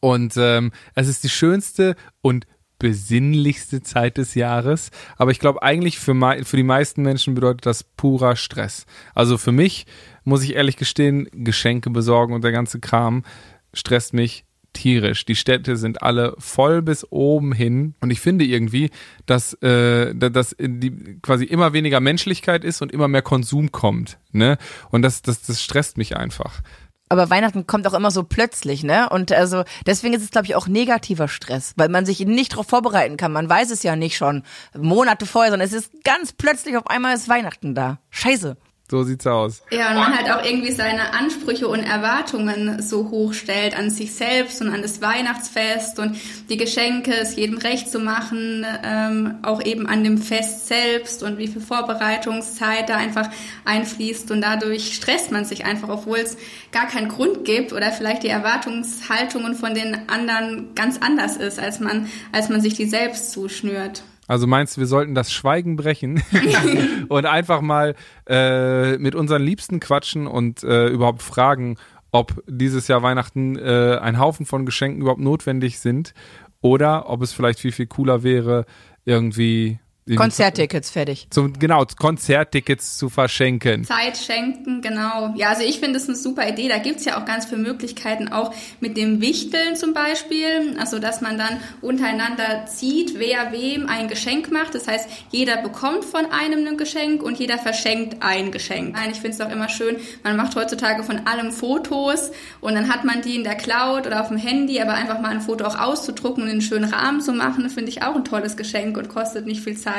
und 0.00 0.34
ähm, 0.38 0.72
es 0.94 1.06
ist 1.06 1.22
die 1.22 1.28
schönste 1.28 1.94
und 2.22 2.46
besinnlichste 2.78 3.82
Zeit 3.82 4.18
des 4.18 4.34
Jahres. 4.34 4.90
Aber 5.16 5.30
ich 5.30 5.38
glaube, 5.38 5.62
eigentlich 5.62 5.98
für, 5.98 6.14
für 6.44 6.56
die 6.56 6.62
meisten 6.62 7.02
Menschen 7.02 7.34
bedeutet 7.34 7.66
das 7.66 7.84
purer 7.84 8.36
Stress. 8.36 8.86
Also 9.14 9.38
für 9.38 9.52
mich, 9.52 9.86
muss 10.24 10.42
ich 10.42 10.54
ehrlich 10.54 10.76
gestehen, 10.76 11.28
Geschenke 11.32 11.90
besorgen 11.90 12.34
und 12.34 12.44
der 12.44 12.52
ganze 12.52 12.80
Kram 12.80 13.24
stresst 13.72 14.12
mich 14.14 14.44
tierisch. 14.72 15.24
Die 15.24 15.36
Städte 15.36 15.76
sind 15.76 16.02
alle 16.02 16.34
voll 16.38 16.82
bis 16.82 17.06
oben 17.10 17.52
hin 17.52 17.94
und 18.00 18.10
ich 18.10 18.20
finde 18.20 18.44
irgendwie, 18.44 18.90
dass, 19.24 19.54
äh, 19.62 20.14
da- 20.14 20.28
dass 20.28 20.54
die 20.58 21.18
quasi 21.22 21.44
immer 21.44 21.72
weniger 21.72 22.00
Menschlichkeit 22.00 22.62
ist 22.62 22.82
und 22.82 22.92
immer 22.92 23.08
mehr 23.08 23.22
Konsum 23.22 23.72
kommt. 23.72 24.18
Ne? 24.32 24.58
Und 24.90 25.00
das, 25.00 25.22
das, 25.22 25.40
das 25.42 25.62
stresst 25.62 25.96
mich 25.96 26.16
einfach. 26.18 26.60
Aber 27.08 27.30
Weihnachten 27.30 27.66
kommt 27.66 27.86
auch 27.86 27.94
immer 27.94 28.10
so 28.10 28.24
plötzlich, 28.24 28.82
ne? 28.82 29.08
Und 29.08 29.30
also 29.30 29.62
deswegen 29.86 30.14
ist 30.14 30.22
es, 30.22 30.30
glaube 30.30 30.46
ich, 30.46 30.56
auch 30.56 30.66
negativer 30.66 31.28
Stress, 31.28 31.72
weil 31.76 31.88
man 31.88 32.04
sich 32.04 32.20
nicht 32.20 32.52
darauf 32.52 32.66
vorbereiten 32.66 33.16
kann. 33.16 33.32
Man 33.32 33.48
weiß 33.48 33.70
es 33.70 33.82
ja 33.84 33.94
nicht 33.94 34.16
schon 34.16 34.42
Monate 34.76 35.24
vorher, 35.24 35.52
sondern 35.52 35.68
es 35.68 35.72
ist 35.72 35.92
ganz 36.04 36.32
plötzlich 36.32 36.76
auf 36.76 36.88
einmal 36.88 37.14
ist 37.14 37.28
Weihnachten 37.28 37.74
da. 37.74 37.98
Scheiße. 38.10 38.56
So 38.88 39.02
sieht's 39.02 39.26
aus. 39.26 39.62
Ja, 39.72 39.90
und 39.90 39.96
man 39.96 40.16
halt 40.16 40.30
auch 40.30 40.44
irgendwie 40.44 40.70
seine 40.70 41.12
Ansprüche 41.12 41.66
und 41.66 41.80
Erwartungen 41.80 42.80
so 42.80 43.10
hoch 43.10 43.32
stellt 43.32 43.76
an 43.76 43.90
sich 43.90 44.14
selbst 44.14 44.62
und 44.62 44.72
an 44.72 44.80
das 44.80 45.02
Weihnachtsfest 45.02 45.98
und 45.98 46.16
die 46.48 46.56
Geschenke 46.56 47.12
es 47.12 47.34
jedem 47.34 47.58
recht 47.58 47.90
zu 47.90 47.98
machen, 47.98 48.64
ähm, 48.84 49.38
auch 49.42 49.60
eben 49.60 49.88
an 49.88 50.04
dem 50.04 50.18
Fest 50.18 50.68
selbst 50.68 51.24
und 51.24 51.36
wie 51.36 51.48
viel 51.48 51.60
Vorbereitungszeit 51.60 52.88
da 52.88 52.96
einfach 52.96 53.28
einfließt 53.64 54.30
und 54.30 54.40
dadurch 54.40 54.94
stresst 54.94 55.32
man 55.32 55.44
sich 55.44 55.64
einfach, 55.64 55.88
obwohl 55.88 56.18
es 56.18 56.36
gar 56.70 56.86
keinen 56.86 57.08
Grund 57.08 57.44
gibt 57.44 57.72
oder 57.72 57.90
vielleicht 57.90 58.22
die 58.22 58.28
Erwartungshaltungen 58.28 59.56
von 59.56 59.74
den 59.74 60.08
anderen 60.08 60.76
ganz 60.76 60.98
anders 60.98 61.36
ist, 61.36 61.58
als 61.58 61.80
man, 61.80 62.08
als 62.30 62.48
man 62.50 62.60
sich 62.60 62.74
die 62.74 62.86
selbst 62.86 63.32
zuschnürt. 63.32 64.04
Also 64.28 64.46
meinst 64.46 64.76
du, 64.76 64.80
wir 64.80 64.86
sollten 64.86 65.14
das 65.14 65.32
Schweigen 65.32 65.76
brechen 65.76 66.22
und 67.08 67.26
einfach 67.26 67.60
mal 67.60 67.94
äh, 68.28 68.98
mit 68.98 69.14
unseren 69.14 69.42
Liebsten 69.42 69.80
quatschen 69.80 70.26
und 70.26 70.64
äh, 70.64 70.88
überhaupt 70.88 71.22
fragen, 71.22 71.76
ob 72.10 72.42
dieses 72.46 72.88
Jahr 72.88 73.02
Weihnachten 73.02 73.56
äh, 73.56 73.98
ein 74.00 74.18
Haufen 74.18 74.46
von 74.46 74.66
Geschenken 74.66 75.00
überhaupt 75.02 75.20
notwendig 75.20 75.78
sind 75.78 76.14
oder 76.60 77.08
ob 77.08 77.22
es 77.22 77.32
vielleicht 77.32 77.60
viel, 77.60 77.72
viel 77.72 77.86
cooler 77.86 78.22
wäre, 78.22 78.66
irgendwie 79.04 79.78
Konzerttickets 80.14 80.90
fertig. 80.90 81.26
Zum, 81.30 81.58
genau, 81.58 81.84
Konzerttickets 81.98 82.96
zu 82.96 83.08
verschenken. 83.08 83.84
Zeit 83.84 84.16
schenken, 84.16 84.80
genau. 84.80 85.34
Ja, 85.34 85.48
also 85.48 85.62
ich 85.62 85.80
finde 85.80 85.98
es 85.98 86.06
eine 86.06 86.16
super 86.16 86.48
Idee. 86.48 86.68
Da 86.68 86.78
gibt's 86.78 87.04
ja 87.04 87.20
auch 87.20 87.24
ganz 87.24 87.46
viele 87.46 87.60
Möglichkeiten, 87.60 88.28
auch 88.28 88.54
mit 88.80 88.96
dem 88.96 89.20
Wichteln 89.20 89.74
zum 89.74 89.94
Beispiel. 89.94 90.76
Also, 90.78 91.00
dass 91.00 91.22
man 91.22 91.38
dann 91.38 91.60
untereinander 91.80 92.66
zieht, 92.66 93.18
wer 93.18 93.50
wem 93.50 93.88
ein 93.88 94.06
Geschenk 94.06 94.52
macht. 94.52 94.76
Das 94.76 94.86
heißt, 94.86 95.08
jeder 95.32 95.56
bekommt 95.56 96.04
von 96.04 96.26
einem 96.26 96.66
ein 96.66 96.76
Geschenk 96.76 97.22
und 97.22 97.38
jeder 97.38 97.58
verschenkt 97.58 98.22
ein 98.22 98.52
Geschenk. 98.52 98.94
Nein, 98.94 99.10
ich 99.10 99.20
finde 99.20 99.36
es 99.36 99.40
auch 99.40 99.50
immer 99.50 99.68
schön, 99.68 99.96
man 100.22 100.36
macht 100.36 100.54
heutzutage 100.54 101.02
von 101.02 101.26
allem 101.26 101.50
Fotos 101.50 102.30
und 102.60 102.74
dann 102.74 102.88
hat 102.92 103.04
man 103.04 103.22
die 103.22 103.36
in 103.36 103.44
der 103.44 103.54
Cloud 103.54 104.06
oder 104.06 104.20
auf 104.20 104.28
dem 104.28 104.36
Handy, 104.36 104.80
aber 104.80 104.94
einfach 104.94 105.20
mal 105.20 105.30
ein 105.30 105.40
Foto 105.40 105.64
auch 105.64 105.78
auszudrucken 105.78 106.42
und 106.42 106.48
in 106.48 106.54
einen 106.54 106.62
schönen 106.62 106.92
Rahmen 106.92 107.20
zu 107.20 107.32
machen, 107.32 107.68
finde 107.70 107.90
ich 107.90 108.02
auch 108.02 108.14
ein 108.14 108.24
tolles 108.24 108.56
Geschenk 108.56 108.96
und 108.96 109.08
kostet 109.08 109.46
nicht 109.46 109.62
viel 109.62 109.76
Zeit. 109.76 109.95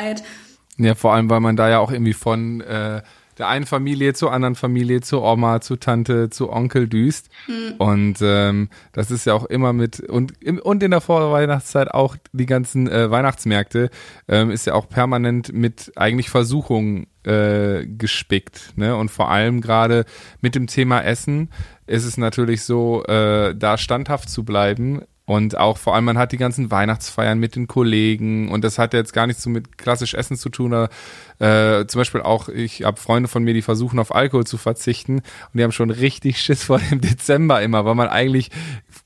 Ja, 0.78 0.96
vor 0.96 1.14
allem, 1.14 1.30
weil 1.30 1.40
man 1.40 1.56
da 1.56 1.70
ja 1.70 1.80
auch 1.80 1.92
irgendwie 1.92 2.14
von 2.14 2.62
äh, 2.62 3.02
der 3.38 3.48
einen 3.48 3.66
Familie 3.66 4.14
zur 4.14 4.32
anderen 4.32 4.56
Familie, 4.56 5.02
zur 5.02 5.24
Oma, 5.24 5.62
zu 5.62 5.76
Tante, 5.76 6.30
zu 6.30 6.52
Onkel 6.52 6.88
düst. 6.88 7.30
Und 7.78 8.18
ähm, 8.22 8.70
das 8.94 9.12
ist 9.12 9.26
ja 9.26 9.34
auch 9.34 9.46
immer 9.46 9.74
mit 9.74 10.00
und 10.00 10.34
im, 10.42 10.60
und 10.60 10.82
in 10.82 10.92
der 10.92 11.02
Vorweihnachtszeit 11.02 11.92
auch 11.92 12.16
die 12.34 12.46
ganzen 12.46 12.90
äh, 12.90 13.12
Weihnachtsmärkte 13.12 13.90
ähm, 14.28 14.50
ist 14.50 14.66
ja 14.66 14.74
auch 14.74 14.90
permanent 14.90 15.54
mit 15.54 15.92
eigentlich 15.96 16.30
Versuchungen 16.30 17.08
äh, 17.24 17.86
gespickt. 17.86 18.74
Ne? 18.76 18.96
Und 18.96 19.12
vor 19.12 19.30
allem 19.30 19.62
gerade 19.62 20.06
mit 20.42 20.56
dem 20.56 20.68
Thema 20.68 21.02
Essen 21.02 21.50
ist 21.86 22.06
es 22.06 22.18
natürlich 22.18 22.64
so, 22.64 23.04
äh, 23.06 23.56
da 23.56 23.78
standhaft 23.78 24.30
zu 24.30 24.44
bleiben 24.44 25.04
und 25.28 25.58
auch 25.58 25.78
vor 25.78 25.94
allem, 25.94 26.06
man 26.06 26.18
hat 26.18 26.32
die 26.32 26.38
ganzen 26.38 26.72
Weihnachtsfeiern 26.72 27.38
mit 27.38 27.58
den 27.58 27.68
Kollegen 27.68 28.50
und 28.50 28.64
das 28.64 28.80
hat 28.80 28.94
jetzt 28.94 29.12
gar 29.12 29.28
nichts 29.28 29.44
so 29.44 29.50
mit 29.50 29.78
klassisch 29.78 30.14
Essen 30.14 30.38
zu 30.38 30.48
tun. 30.48 30.72
Äh, 30.72 31.86
zum 31.86 32.00
Beispiel 32.00 32.22
auch, 32.22 32.48
ich 32.48 32.84
habe 32.86 32.98
Freunde 32.98 33.28
von 33.28 33.44
mir, 33.44 33.54
die 33.54 33.62
versuchen 33.62 34.00
auf 34.00 34.16
Alkohol 34.16 34.48
zu 34.48 34.58
verzichten 34.58 35.16
und 35.16 35.24
die 35.54 35.64
haben 35.64 35.74
schon 35.74 35.90
richtig 35.90 36.38
Schiss 36.42 36.64
vor 36.64 36.80
dem 36.80 37.02
Dezember 37.02 37.62
immer, 37.62 37.84
weil 37.84 37.96
man 37.96 38.08
eigentlich 38.08 38.52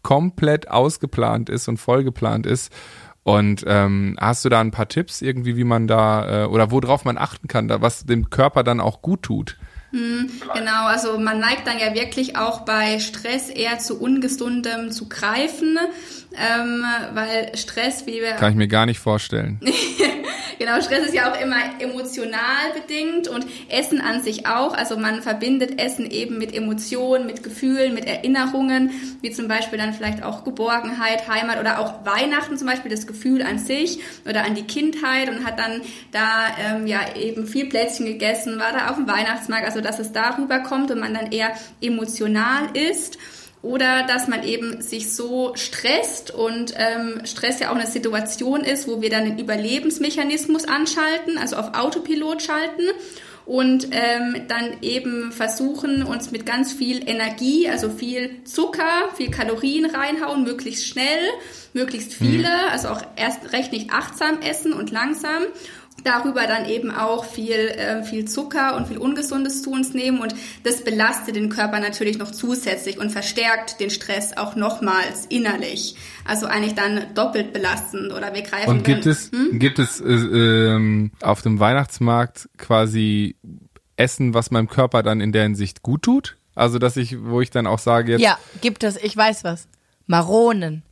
komplett 0.03 0.69
ausgeplant 0.69 1.49
ist 1.49 1.67
und 1.67 1.77
vollgeplant 1.77 2.45
ist. 2.45 2.71
Und 3.23 3.63
ähm, 3.65 4.15
hast 4.21 4.45
du 4.45 4.49
da 4.49 4.61
ein 4.61 4.69
paar 4.69 4.89
Tipps 4.89 5.23
irgendwie, 5.23 5.57
wie 5.57 5.63
man 5.63 5.87
da 5.87 6.43
äh, 6.43 6.45
oder 6.45 6.69
worauf 6.69 7.03
man 7.03 7.17
achten 7.17 7.47
kann, 7.47 7.67
da, 7.67 7.81
was 7.81 8.05
dem 8.05 8.29
Körper 8.29 8.63
dann 8.63 8.79
auch 8.79 9.01
gut 9.01 9.23
tut? 9.23 9.57
Genau, 9.91 10.85
also 10.85 11.19
man 11.19 11.39
neigt 11.39 11.67
dann 11.67 11.77
ja 11.77 11.93
wirklich 11.93 12.37
auch 12.37 12.61
bei 12.61 12.99
Stress 12.99 13.49
eher 13.49 13.79
zu 13.79 13.99
ungesundem 13.99 14.91
zu 14.91 15.09
greifen, 15.09 15.77
ähm, 16.37 16.83
weil 17.13 17.55
Stress, 17.57 18.05
wie 18.05 18.21
wir 18.21 18.33
Kann 18.33 18.51
ich 18.51 18.57
mir 18.57 18.67
gar 18.67 18.85
nicht 18.85 18.99
vorstellen. 18.99 19.59
Genau, 20.61 20.79
Stress 20.79 21.07
ist 21.07 21.15
ja 21.15 21.31
auch 21.31 21.41
immer 21.41 21.57
emotional 21.79 22.71
bedingt 22.75 23.27
und 23.27 23.47
Essen 23.67 23.99
an 23.99 24.21
sich 24.21 24.45
auch. 24.45 24.75
Also 24.75 24.95
man 24.95 25.23
verbindet 25.23 25.81
Essen 25.81 26.05
eben 26.05 26.37
mit 26.37 26.53
Emotionen, 26.53 27.25
mit 27.25 27.41
Gefühlen, 27.41 27.95
mit 27.95 28.05
Erinnerungen, 28.05 28.91
wie 29.21 29.31
zum 29.31 29.47
Beispiel 29.47 29.79
dann 29.79 29.91
vielleicht 29.91 30.21
auch 30.21 30.43
Geborgenheit, 30.43 31.27
Heimat 31.27 31.59
oder 31.59 31.79
auch 31.79 32.05
Weihnachten 32.05 32.59
zum 32.59 32.67
Beispiel, 32.67 32.91
das 32.91 33.07
Gefühl 33.07 33.41
an 33.41 33.57
sich 33.57 34.01
oder 34.29 34.43
an 34.45 34.53
die 34.53 34.61
Kindheit 34.61 35.29
und 35.29 35.45
hat 35.47 35.57
dann 35.57 35.81
da 36.11 36.55
ähm, 36.63 36.85
ja 36.85 36.99
eben 37.15 37.47
viel 37.47 37.65
Plätzchen 37.65 38.05
gegessen, 38.05 38.59
war 38.59 38.71
da 38.71 38.91
auf 38.91 38.97
dem 38.97 39.07
Weihnachtsmarkt, 39.07 39.65
also 39.65 39.81
dass 39.81 39.97
es 39.97 40.11
darüber 40.11 40.59
kommt 40.59 40.91
und 40.91 40.99
man 40.99 41.15
dann 41.15 41.31
eher 41.31 41.53
emotional 41.81 42.69
ist. 42.75 43.17
Oder 43.61 44.07
dass 44.07 44.27
man 44.27 44.43
eben 44.43 44.81
sich 44.81 45.13
so 45.13 45.53
stresst 45.55 46.31
und 46.31 46.73
ähm, 46.77 47.21
Stress 47.25 47.59
ja 47.59 47.71
auch 47.71 47.75
eine 47.75 47.85
Situation 47.85 48.61
ist, 48.61 48.87
wo 48.87 49.01
wir 49.01 49.11
dann 49.11 49.25
den 49.25 49.37
Überlebensmechanismus 49.37 50.65
anschalten, 50.65 51.37
also 51.37 51.57
auf 51.57 51.75
Autopilot 51.75 52.41
schalten 52.41 52.83
und 53.45 53.87
ähm, 53.91 54.43
dann 54.47 54.77
eben 54.81 55.31
versuchen, 55.31 56.03
uns 56.03 56.31
mit 56.31 56.45
ganz 56.45 56.73
viel 56.73 57.07
Energie, 57.07 57.69
also 57.69 57.89
viel 57.89 58.43
Zucker, 58.45 59.09
viel 59.15 59.29
Kalorien 59.29 59.85
reinhauen, 59.85 60.43
möglichst 60.43 60.87
schnell, 60.87 61.29
möglichst 61.73 62.13
viele, 62.13 62.49
also 62.71 62.89
auch 62.89 63.01
erst 63.15 63.51
recht 63.53 63.71
nicht 63.71 63.91
achtsam 63.91 64.41
essen 64.41 64.73
und 64.73 64.91
langsam 64.91 65.43
darüber 66.03 66.47
dann 66.47 66.67
eben 66.67 66.91
auch 66.91 67.25
viel, 67.25 67.51
äh, 67.55 68.03
viel 68.03 68.25
Zucker 68.25 68.75
und 68.75 68.87
viel 68.87 68.97
Ungesundes 68.97 69.61
zu 69.63 69.71
uns 69.71 69.93
nehmen 69.93 70.19
und 70.19 70.33
das 70.63 70.83
belastet 70.83 71.35
den 71.35 71.49
Körper 71.49 71.79
natürlich 71.79 72.17
noch 72.17 72.31
zusätzlich 72.31 72.97
und 72.99 73.11
verstärkt 73.11 73.79
den 73.79 73.89
Stress 73.89 74.35
auch 74.37 74.55
nochmals 74.55 75.25
innerlich. 75.29 75.95
Also 76.25 76.45
eigentlich 76.47 76.75
dann 76.75 77.13
doppelt 77.15 77.53
belastend 77.53 78.11
oder 78.13 78.33
wir 78.33 78.41
greifen 78.41 78.69
Und 78.69 78.83
gibt 78.83 79.05
dann, 79.05 79.11
es, 79.13 79.31
gibt 79.53 79.79
es 79.79 79.99
äh, 80.01 80.05
ähm, 80.11 81.11
auf 81.21 81.41
dem 81.41 81.59
Weihnachtsmarkt 81.59 82.49
quasi 82.57 83.35
Essen, 83.97 84.33
was 84.33 84.51
meinem 84.51 84.67
Körper 84.67 85.03
dann 85.03 85.21
in 85.21 85.31
der 85.31 85.43
Hinsicht 85.43 85.83
gut 85.83 86.01
tut? 86.03 86.37
Also, 86.55 86.79
dass 86.79 86.97
ich, 86.97 87.15
wo 87.23 87.39
ich 87.41 87.49
dann 87.49 87.65
auch 87.67 87.79
sage, 87.79 88.11
jetzt, 88.13 88.21
Ja, 88.21 88.37
gibt 88.61 88.83
es, 88.83 88.97
ich 88.97 89.15
weiß 89.15 89.43
was. 89.43 89.67
Maronen. 90.07 90.83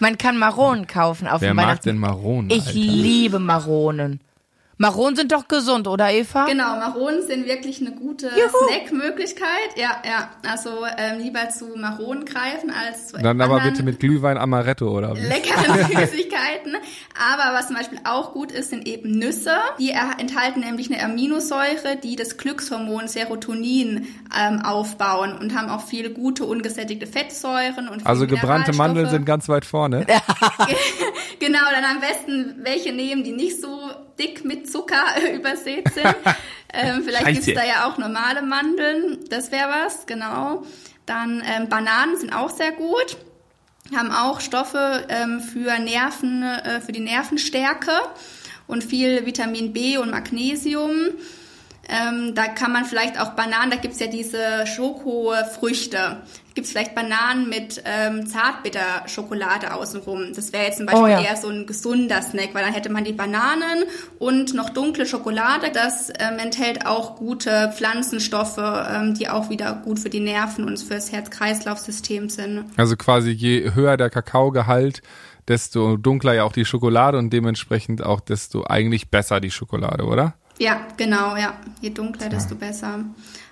Man 0.00 0.18
kann 0.18 0.38
Maronen 0.38 0.86
kaufen 0.86 1.26
auf 1.28 1.40
wer 1.40 1.50
dem 1.52 1.56
mag 1.56 1.66
Weihnachts- 1.66 1.84
denn 1.84 1.98
Maronen? 1.98 2.50
Ich 2.50 2.66
Alter? 2.66 2.78
liebe 2.78 3.38
Maronen. 3.38 4.20
Maronen 4.78 5.16
sind 5.16 5.32
doch 5.32 5.48
gesund, 5.48 5.88
oder 5.88 6.10
Eva? 6.10 6.46
Genau, 6.46 6.76
Maronen 6.76 7.26
sind 7.26 7.46
wirklich 7.46 7.80
eine 7.80 7.90
gute 7.92 8.28
Juhu. 8.28 8.68
Snackmöglichkeit. 8.68 9.76
Ja, 9.76 10.02
ja. 10.04 10.30
Also 10.48 10.70
ähm, 10.96 11.18
lieber 11.18 11.48
zu 11.48 11.76
Maronen 11.76 12.24
greifen 12.24 12.70
als 12.70 13.08
zu 13.08 13.18
Dann 13.18 13.40
aber 13.40 13.60
bitte 13.60 13.82
mit 13.82 13.98
Glühwein 13.98 14.38
Amaretto, 14.38 14.88
oder 14.96 15.16
wie? 15.16 15.20
leckeren 15.20 15.84
Süßigkeiten. 15.86 16.76
Aber 17.18 17.56
was 17.58 17.66
zum 17.66 17.76
Beispiel 17.76 17.98
auch 18.04 18.32
gut 18.32 18.52
ist, 18.52 18.70
sind 18.70 18.86
eben 18.86 19.10
Nüsse. 19.10 19.56
Die 19.80 19.90
enthalten 19.90 20.60
nämlich 20.60 20.92
eine 20.92 21.02
Aminosäure, 21.02 21.96
die 22.02 22.14
das 22.14 22.36
Glückshormon 22.36 23.08
Serotonin 23.08 24.06
ähm, 24.38 24.62
aufbauen 24.62 25.36
und 25.38 25.56
haben 25.58 25.70
auch 25.70 25.82
viele 25.82 26.10
gute 26.10 26.44
ungesättigte 26.44 27.08
Fettsäuren 27.08 27.88
und 27.88 27.98
viele 27.98 28.06
Also 28.06 28.28
gebrannte 28.28 28.72
Mandeln 28.74 29.08
sind 29.10 29.24
ganz 29.24 29.48
weit 29.48 29.64
vorne. 29.64 30.06
Genau, 31.48 31.60
dann 31.70 31.84
am 31.84 32.00
besten 32.00 32.56
welche 32.62 32.92
nehmen, 32.92 33.24
die 33.24 33.32
nicht 33.32 33.58
so 33.58 33.90
dick 34.18 34.44
mit 34.44 34.70
Zucker 34.70 35.02
übersät 35.34 35.88
sind. 35.94 36.04
ähm, 36.74 37.02
vielleicht 37.02 37.24
Scheiße. 37.24 37.40
gibt's 37.40 37.54
da 37.54 37.66
ja 37.66 37.88
auch 37.88 37.96
normale 37.96 38.42
Mandeln. 38.42 39.20
Das 39.30 39.50
wäre 39.50 39.70
was, 39.70 40.04
genau. 40.04 40.66
Dann 41.06 41.42
ähm, 41.46 41.70
Bananen 41.70 42.18
sind 42.18 42.34
auch 42.34 42.50
sehr 42.50 42.72
gut. 42.72 43.16
Haben 43.96 44.10
auch 44.10 44.40
Stoffe 44.40 45.06
ähm, 45.08 45.40
für 45.40 45.78
Nerven, 45.78 46.42
äh, 46.42 46.82
für 46.82 46.92
die 46.92 47.00
Nervenstärke 47.00 47.92
und 48.66 48.84
viel 48.84 49.24
Vitamin 49.24 49.72
B 49.72 49.96
und 49.96 50.10
Magnesium. 50.10 50.92
Ähm, 51.88 52.34
da 52.34 52.48
kann 52.48 52.72
man 52.72 52.84
vielleicht 52.84 53.18
auch 53.18 53.30
Bananen, 53.30 53.70
da 53.70 53.76
gibt's 53.76 53.98
ja 53.98 54.08
diese 54.08 54.66
Schokofrüchte. 54.66 56.18
Gibt's 56.54 56.72
vielleicht 56.72 56.94
Bananen 56.94 57.48
mit 57.48 57.82
ähm, 57.84 58.26
Zartbitterschokolade 58.26 59.72
außenrum. 59.72 60.32
Das 60.34 60.52
wäre 60.52 60.64
jetzt 60.64 60.78
zum 60.78 60.86
Beispiel 60.86 61.04
Oh 61.04 61.06
ja. 61.06 61.20
eher 61.20 61.36
so 61.36 61.48
ein 61.48 61.66
gesunder 61.66 62.20
Snack, 62.20 62.50
weil 62.52 62.64
dann 62.64 62.74
hätte 62.74 62.90
man 62.90 63.04
die 63.04 63.12
Bananen 63.12 63.84
und 64.18 64.54
noch 64.54 64.70
dunkle 64.70 65.06
Schokolade. 65.06 65.70
Das 65.72 66.10
ähm, 66.18 66.38
enthält 66.38 66.84
auch 66.84 67.16
gute 67.16 67.72
Pflanzenstoffe, 67.74 68.58
ähm, 68.58 69.14
die 69.14 69.28
auch 69.28 69.48
wieder 69.50 69.72
gut 69.84 69.98
für 69.98 70.10
die 70.10 70.20
Nerven 70.20 70.64
und 70.64 70.78
fürs 70.78 71.12
Herz-Kreislauf-System 71.12 72.28
sind. 72.28 72.64
Also 72.76 72.96
quasi 72.96 73.30
je 73.30 73.72
höher 73.74 73.96
der 73.96 74.10
Kakaogehalt, 74.10 75.00
desto 75.46 75.96
dunkler 75.96 76.34
ja 76.34 76.44
auch 76.44 76.52
die 76.52 76.64
Schokolade 76.64 77.16
und 77.18 77.30
dementsprechend 77.30 78.04
auch 78.04 78.20
desto 78.20 78.64
eigentlich 78.64 79.10
besser 79.10 79.40
die 79.40 79.50
Schokolade, 79.50 80.04
oder? 80.04 80.34
Ja, 80.58 80.86
genau, 80.96 81.36
ja. 81.36 81.54
Je 81.80 81.90
dunkler, 81.90 82.28
desto 82.28 82.56
besser. 82.56 82.88
AD 82.88 83.04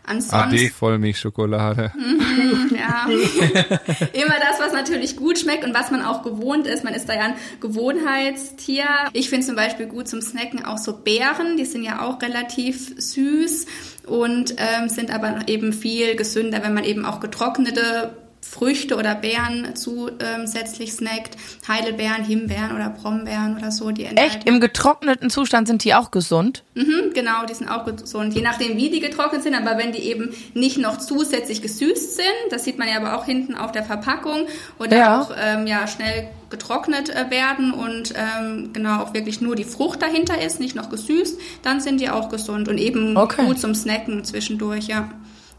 Ansonsten, 0.08 0.70
Vollmilchschokolade. 0.70 1.92
ja, 2.76 3.08
immer 4.12 4.34
das, 4.38 4.60
was 4.60 4.72
natürlich 4.72 5.16
gut 5.16 5.38
schmeckt 5.38 5.64
und 5.64 5.74
was 5.74 5.90
man 5.90 6.02
auch 6.02 6.22
gewohnt 6.22 6.66
ist. 6.66 6.84
Man 6.84 6.94
ist 6.94 7.08
da 7.08 7.14
ja 7.14 7.22
ein 7.22 7.34
Gewohnheitstier. 7.60 8.84
Ich 9.12 9.30
finde 9.30 9.46
zum 9.46 9.56
Beispiel 9.56 9.86
gut 9.86 10.06
zum 10.06 10.22
Snacken 10.22 10.64
auch 10.64 10.78
so 10.78 10.96
Beeren. 10.96 11.56
Die 11.56 11.64
sind 11.64 11.82
ja 11.82 12.02
auch 12.06 12.22
relativ 12.22 12.94
süß 12.96 13.66
und 14.06 14.54
ähm, 14.58 14.88
sind 14.88 15.12
aber 15.12 15.48
eben 15.48 15.72
viel 15.72 16.14
gesünder, 16.14 16.62
wenn 16.62 16.74
man 16.74 16.84
eben 16.84 17.04
auch 17.04 17.18
getrocknete 17.18 18.16
Früchte 18.50 18.96
oder 18.96 19.14
Beeren 19.14 19.74
zusätzlich 19.74 20.92
snackt. 20.92 21.36
Heidelbeeren, 21.68 22.24
Himbeeren 22.24 22.74
oder 22.74 22.90
Brombeeren 22.90 23.56
oder 23.56 23.70
so. 23.70 23.90
Die 23.90 24.04
Echt? 24.06 24.44
Im 24.44 24.60
getrockneten 24.60 25.30
Zustand 25.30 25.66
sind 25.68 25.84
die 25.84 25.94
auch 25.94 26.10
gesund? 26.10 26.62
Mhm, 26.74 27.12
genau, 27.14 27.44
die 27.48 27.54
sind 27.54 27.68
auch 27.68 27.84
gesund. 27.84 28.34
Je 28.34 28.42
nachdem, 28.42 28.76
wie 28.76 28.90
die 28.90 29.00
getrocknet 29.00 29.42
sind, 29.42 29.54
aber 29.54 29.78
wenn 29.78 29.92
die 29.92 29.98
eben 30.00 30.30
nicht 30.54 30.78
noch 30.78 30.98
zusätzlich 30.98 31.60
gesüßt 31.62 32.16
sind, 32.16 32.26
das 32.50 32.64
sieht 32.64 32.78
man 32.78 32.88
ja 32.88 32.96
aber 32.96 33.16
auch 33.16 33.24
hinten 33.24 33.54
auf 33.54 33.72
der 33.72 33.82
Verpackung, 33.84 34.46
oder 34.78 34.96
Ja. 34.96 35.20
auch 35.20 35.30
ähm, 35.38 35.66
ja, 35.66 35.86
schnell 35.86 36.28
getrocknet 36.48 37.08
äh, 37.10 37.30
werden 37.30 37.72
und 37.72 38.14
ähm, 38.16 38.70
genau 38.72 39.02
auch 39.02 39.12
wirklich 39.14 39.40
nur 39.40 39.56
die 39.56 39.64
Frucht 39.64 40.00
dahinter 40.00 40.40
ist, 40.40 40.60
nicht 40.60 40.76
noch 40.76 40.90
gesüßt, 40.90 41.38
dann 41.62 41.80
sind 41.80 42.00
die 42.00 42.08
auch 42.10 42.28
gesund 42.28 42.68
und 42.68 42.78
eben 42.78 43.16
Okay. 43.16 43.44
gut 43.44 43.58
zum 43.58 43.74
Snacken 43.74 44.24
zwischendurch, 44.24 44.86
ja. 44.86 45.10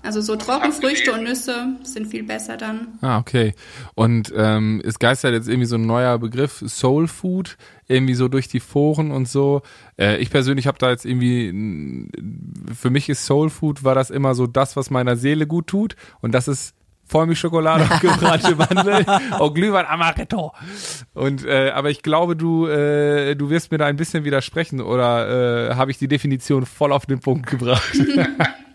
Also 0.07 0.21
so 0.21 0.37
Trockenfrüchte 0.37 1.11
und 1.11 1.25
Nüsse 1.25 1.75
sind 1.83 2.07
viel 2.07 2.23
besser 2.23 2.55
dann. 2.55 2.97
Ah, 3.01 3.17
okay. 3.17 3.53
Und 3.93 4.31
ähm, 4.33 4.81
es 4.85 4.99
geistert 4.99 5.33
jetzt 5.33 5.49
irgendwie 5.49 5.65
so 5.65 5.75
ein 5.75 5.85
neuer 5.85 6.17
Begriff, 6.17 6.63
Soul 6.65 7.09
Food, 7.09 7.57
irgendwie 7.89 8.13
so 8.13 8.29
durch 8.29 8.47
die 8.47 8.61
Foren 8.61 9.11
und 9.11 9.27
so. 9.27 9.63
Äh, 9.99 10.15
ich 10.19 10.29
persönlich 10.29 10.65
habe 10.65 10.77
da 10.77 10.91
jetzt 10.91 11.03
irgendwie, 11.03 12.07
für 12.73 12.89
mich 12.89 13.09
ist 13.09 13.25
Soul 13.25 13.49
Food, 13.49 13.83
war 13.83 13.95
das 13.95 14.09
immer 14.09 14.33
so 14.33 14.47
das, 14.47 14.77
was 14.77 14.89
meiner 14.91 15.17
Seele 15.17 15.45
gut 15.45 15.67
tut. 15.67 15.97
Und 16.21 16.31
das 16.31 16.47
ist 16.47 16.73
Vollmilchschokolade 17.03 17.83
und 17.83 17.99
gebrannte 18.01 18.55
Mandel 18.55 19.05
und 19.39 19.53
Glühwein 19.55 19.87
Amaretto. 19.87 20.53
Und 21.15 21.43
äh, 21.43 21.71
aber 21.71 21.89
ich 21.89 22.01
glaube, 22.01 22.37
du 22.37 22.65
äh, 22.65 23.35
du 23.35 23.49
wirst 23.49 23.73
mir 23.73 23.77
da 23.77 23.87
ein 23.87 23.97
bisschen 23.97 24.23
widersprechen 24.23 24.79
oder 24.79 25.71
äh, 25.71 25.75
habe 25.75 25.91
ich 25.91 25.97
die 25.97 26.07
Definition 26.07 26.65
voll 26.65 26.93
auf 26.93 27.05
den 27.05 27.19
Punkt 27.19 27.47
gebracht? 27.47 27.91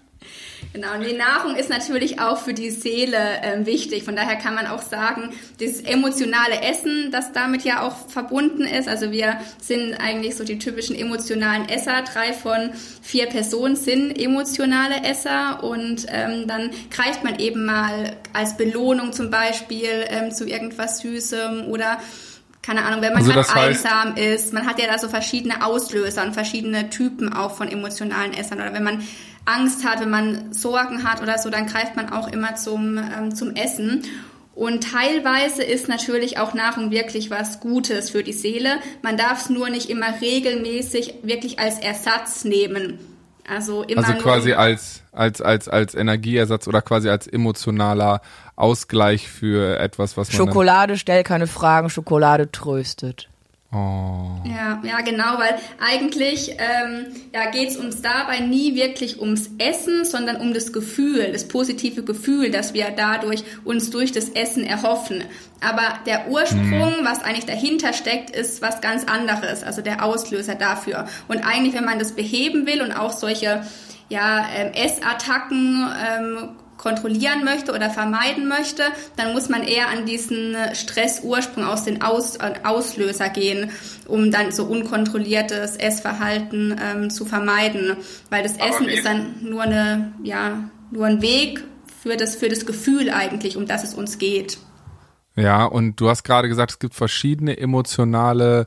Genau, 0.72 0.94
und 0.94 1.02
die 1.02 1.12
Nahrung 1.12 1.56
ist 1.56 1.68
natürlich 1.68 2.18
auch 2.18 2.38
für 2.38 2.54
die 2.54 2.70
Seele 2.70 3.18
ähm, 3.42 3.66
wichtig. 3.66 4.04
Von 4.04 4.16
daher 4.16 4.36
kann 4.36 4.54
man 4.54 4.66
auch 4.66 4.80
sagen, 4.80 5.30
dieses 5.60 5.82
emotionale 5.82 6.62
Essen, 6.62 7.10
das 7.12 7.32
damit 7.32 7.62
ja 7.62 7.82
auch 7.86 8.08
verbunden 8.08 8.62
ist. 8.62 8.88
Also 8.88 9.10
wir 9.10 9.36
sind 9.60 9.94
eigentlich 9.94 10.34
so 10.34 10.44
die 10.44 10.58
typischen 10.58 10.96
emotionalen 10.96 11.68
Esser. 11.68 12.02
Drei 12.10 12.32
von 12.32 12.70
vier 13.02 13.26
Personen 13.26 13.76
sind 13.76 14.18
emotionale 14.18 15.04
Esser 15.04 15.62
und 15.62 16.06
ähm, 16.08 16.46
dann 16.48 16.70
greift 16.90 17.22
man 17.22 17.38
eben 17.38 17.66
mal 17.66 18.16
als 18.32 18.56
Belohnung 18.56 19.12
zum 19.12 19.30
Beispiel 19.30 20.06
ähm, 20.08 20.32
zu 20.32 20.46
irgendwas 20.46 21.00
Süßem 21.00 21.66
oder 21.68 21.98
keine 22.62 22.84
Ahnung, 22.84 23.02
wenn 23.02 23.12
man 23.12 23.22
Also 23.22 23.32
gerade 23.32 23.72
das 23.72 23.84
einsam 23.84 24.16
ist. 24.16 24.52
Man 24.52 24.66
hat 24.66 24.80
ja 24.80 24.86
da 24.86 24.96
so 24.96 25.08
verschiedene 25.08 25.66
Auslöser 25.66 26.22
und 26.22 26.32
verschiedene 26.32 26.90
Typen 26.90 27.32
auch 27.32 27.56
von 27.56 27.68
emotionalen 27.68 28.32
Essern. 28.32 28.60
Oder 28.60 28.72
wenn 28.72 28.84
man 28.84 29.02
Angst 29.44 29.84
hat, 29.84 30.00
wenn 30.00 30.10
man 30.10 30.52
Sorgen 30.52 31.04
hat 31.04 31.22
oder 31.22 31.38
so, 31.38 31.50
dann 31.50 31.66
greift 31.66 31.96
man 31.96 32.12
auch 32.12 32.28
immer 32.28 32.54
zum, 32.54 32.98
ähm, 32.98 33.34
zum 33.34 33.54
Essen. 33.54 34.02
Und 34.54 34.92
teilweise 34.92 35.62
ist 35.62 35.88
natürlich 35.88 36.38
auch 36.38 36.52
Nahrung 36.52 36.90
wirklich 36.90 37.30
was 37.30 37.60
Gutes 37.60 38.10
für 38.10 38.22
die 38.22 38.34
Seele. 38.34 38.76
Man 39.02 39.16
darf 39.16 39.42
es 39.42 39.50
nur 39.50 39.70
nicht 39.70 39.88
immer 39.88 40.20
regelmäßig 40.20 41.14
wirklich 41.22 41.58
als 41.58 41.78
Ersatz 41.78 42.44
nehmen. 42.44 42.98
Also 43.48 43.82
immer 43.82 44.06
Also 44.06 44.20
quasi 44.20 44.52
als, 44.52 45.02
als, 45.10 45.40
als, 45.40 45.68
als 45.68 45.94
Energieersatz 45.94 46.68
oder 46.68 46.82
quasi 46.82 47.08
als 47.08 47.26
emotionaler 47.26 48.20
Ausgleich 48.54 49.28
für 49.28 49.78
etwas, 49.78 50.16
was 50.16 50.28
man. 50.28 50.36
Schokolade 50.36 50.96
stellt 50.98 51.26
keine 51.26 51.46
Fragen, 51.46 51.90
Schokolade 51.90 52.52
tröstet. 52.52 53.28
Oh. 53.74 54.22
Ja, 54.44 54.82
ja, 54.82 55.00
genau, 55.00 55.38
weil 55.38 55.58
eigentlich 55.80 56.50
ähm, 56.58 57.06
ja, 57.32 57.50
geht 57.50 57.70
es 57.70 57.76
uns 57.78 58.02
dabei 58.02 58.40
nie 58.40 58.74
wirklich 58.74 59.18
ums 59.18 59.48
Essen, 59.56 60.04
sondern 60.04 60.36
um 60.36 60.52
das 60.52 60.74
Gefühl, 60.74 61.32
das 61.32 61.48
positive 61.48 62.02
Gefühl, 62.02 62.50
das 62.50 62.74
wir 62.74 62.90
dadurch 62.94 63.44
uns 63.64 63.88
durch 63.88 64.12
das 64.12 64.28
Essen 64.28 64.64
erhoffen. 64.64 65.24
Aber 65.62 66.00
der 66.04 66.28
Ursprung, 66.28 66.96
was 67.02 67.22
eigentlich 67.22 67.46
dahinter 67.46 67.94
steckt, 67.94 68.36
ist 68.36 68.60
was 68.60 68.82
ganz 68.82 69.04
anderes, 69.04 69.62
also 69.62 69.80
der 69.80 70.04
Auslöser 70.04 70.54
dafür. 70.54 71.06
Und 71.28 71.38
eigentlich, 71.38 71.74
wenn 71.74 71.86
man 71.86 71.98
das 71.98 72.12
beheben 72.12 72.66
will 72.66 72.82
und 72.82 72.92
auch 72.92 73.12
solche 73.12 73.64
ja, 74.10 74.46
ähm, 74.54 74.72
Essattacken 74.74 75.88
ähm, 76.06 76.48
kontrollieren 76.82 77.44
möchte 77.44 77.72
oder 77.72 77.90
vermeiden 77.90 78.48
möchte, 78.48 78.82
dann 79.16 79.32
muss 79.32 79.48
man 79.48 79.62
eher 79.62 79.88
an 79.88 80.04
diesen 80.04 80.56
Stressursprung 80.74 81.64
aus 81.64 81.84
den 81.84 82.02
Aus, 82.02 82.38
Auslöser 82.64 83.28
gehen, 83.28 83.70
um 84.08 84.32
dann 84.32 84.50
so 84.50 84.64
unkontrolliertes 84.64 85.76
Essverhalten 85.76 86.76
ähm, 86.82 87.10
zu 87.10 87.24
vermeiden. 87.24 87.96
Weil 88.30 88.42
das 88.42 88.56
Essen 88.56 88.88
ist 88.88 89.06
dann 89.06 89.36
nur 89.42 89.62
eine, 89.62 90.12
ja, 90.24 90.70
nur 90.90 91.06
ein 91.06 91.22
Weg 91.22 91.62
für 92.02 92.16
das, 92.16 92.34
für 92.34 92.48
das 92.48 92.66
Gefühl 92.66 93.10
eigentlich, 93.10 93.56
um 93.56 93.66
das 93.66 93.84
es 93.84 93.94
uns 93.94 94.18
geht. 94.18 94.58
Ja, 95.36 95.64
und 95.64 96.00
du 96.00 96.08
hast 96.08 96.24
gerade 96.24 96.48
gesagt, 96.48 96.72
es 96.72 96.78
gibt 96.80 96.94
verschiedene 96.94 97.56
emotionale 97.58 98.66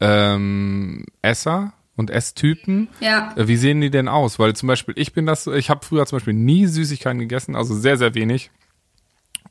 ähm, 0.00 1.04
Esser 1.22 1.74
und 1.96 2.10
Esstypen. 2.10 2.88
Ja. 3.00 3.32
Äh, 3.36 3.48
Wie 3.48 3.56
sehen 3.56 3.80
die 3.80 3.90
denn 3.90 4.08
aus? 4.08 4.38
Weil 4.38 4.54
zum 4.54 4.66
Beispiel, 4.66 4.94
ich 4.96 5.12
bin 5.12 5.26
das, 5.26 5.46
ich 5.46 5.70
habe 5.70 5.84
früher 5.84 6.06
zum 6.06 6.16
Beispiel 6.16 6.34
nie 6.34 6.66
Süßigkeiten 6.66 7.18
gegessen, 7.18 7.56
also 7.56 7.74
sehr, 7.74 7.96
sehr 7.96 8.14
wenig. 8.14 8.50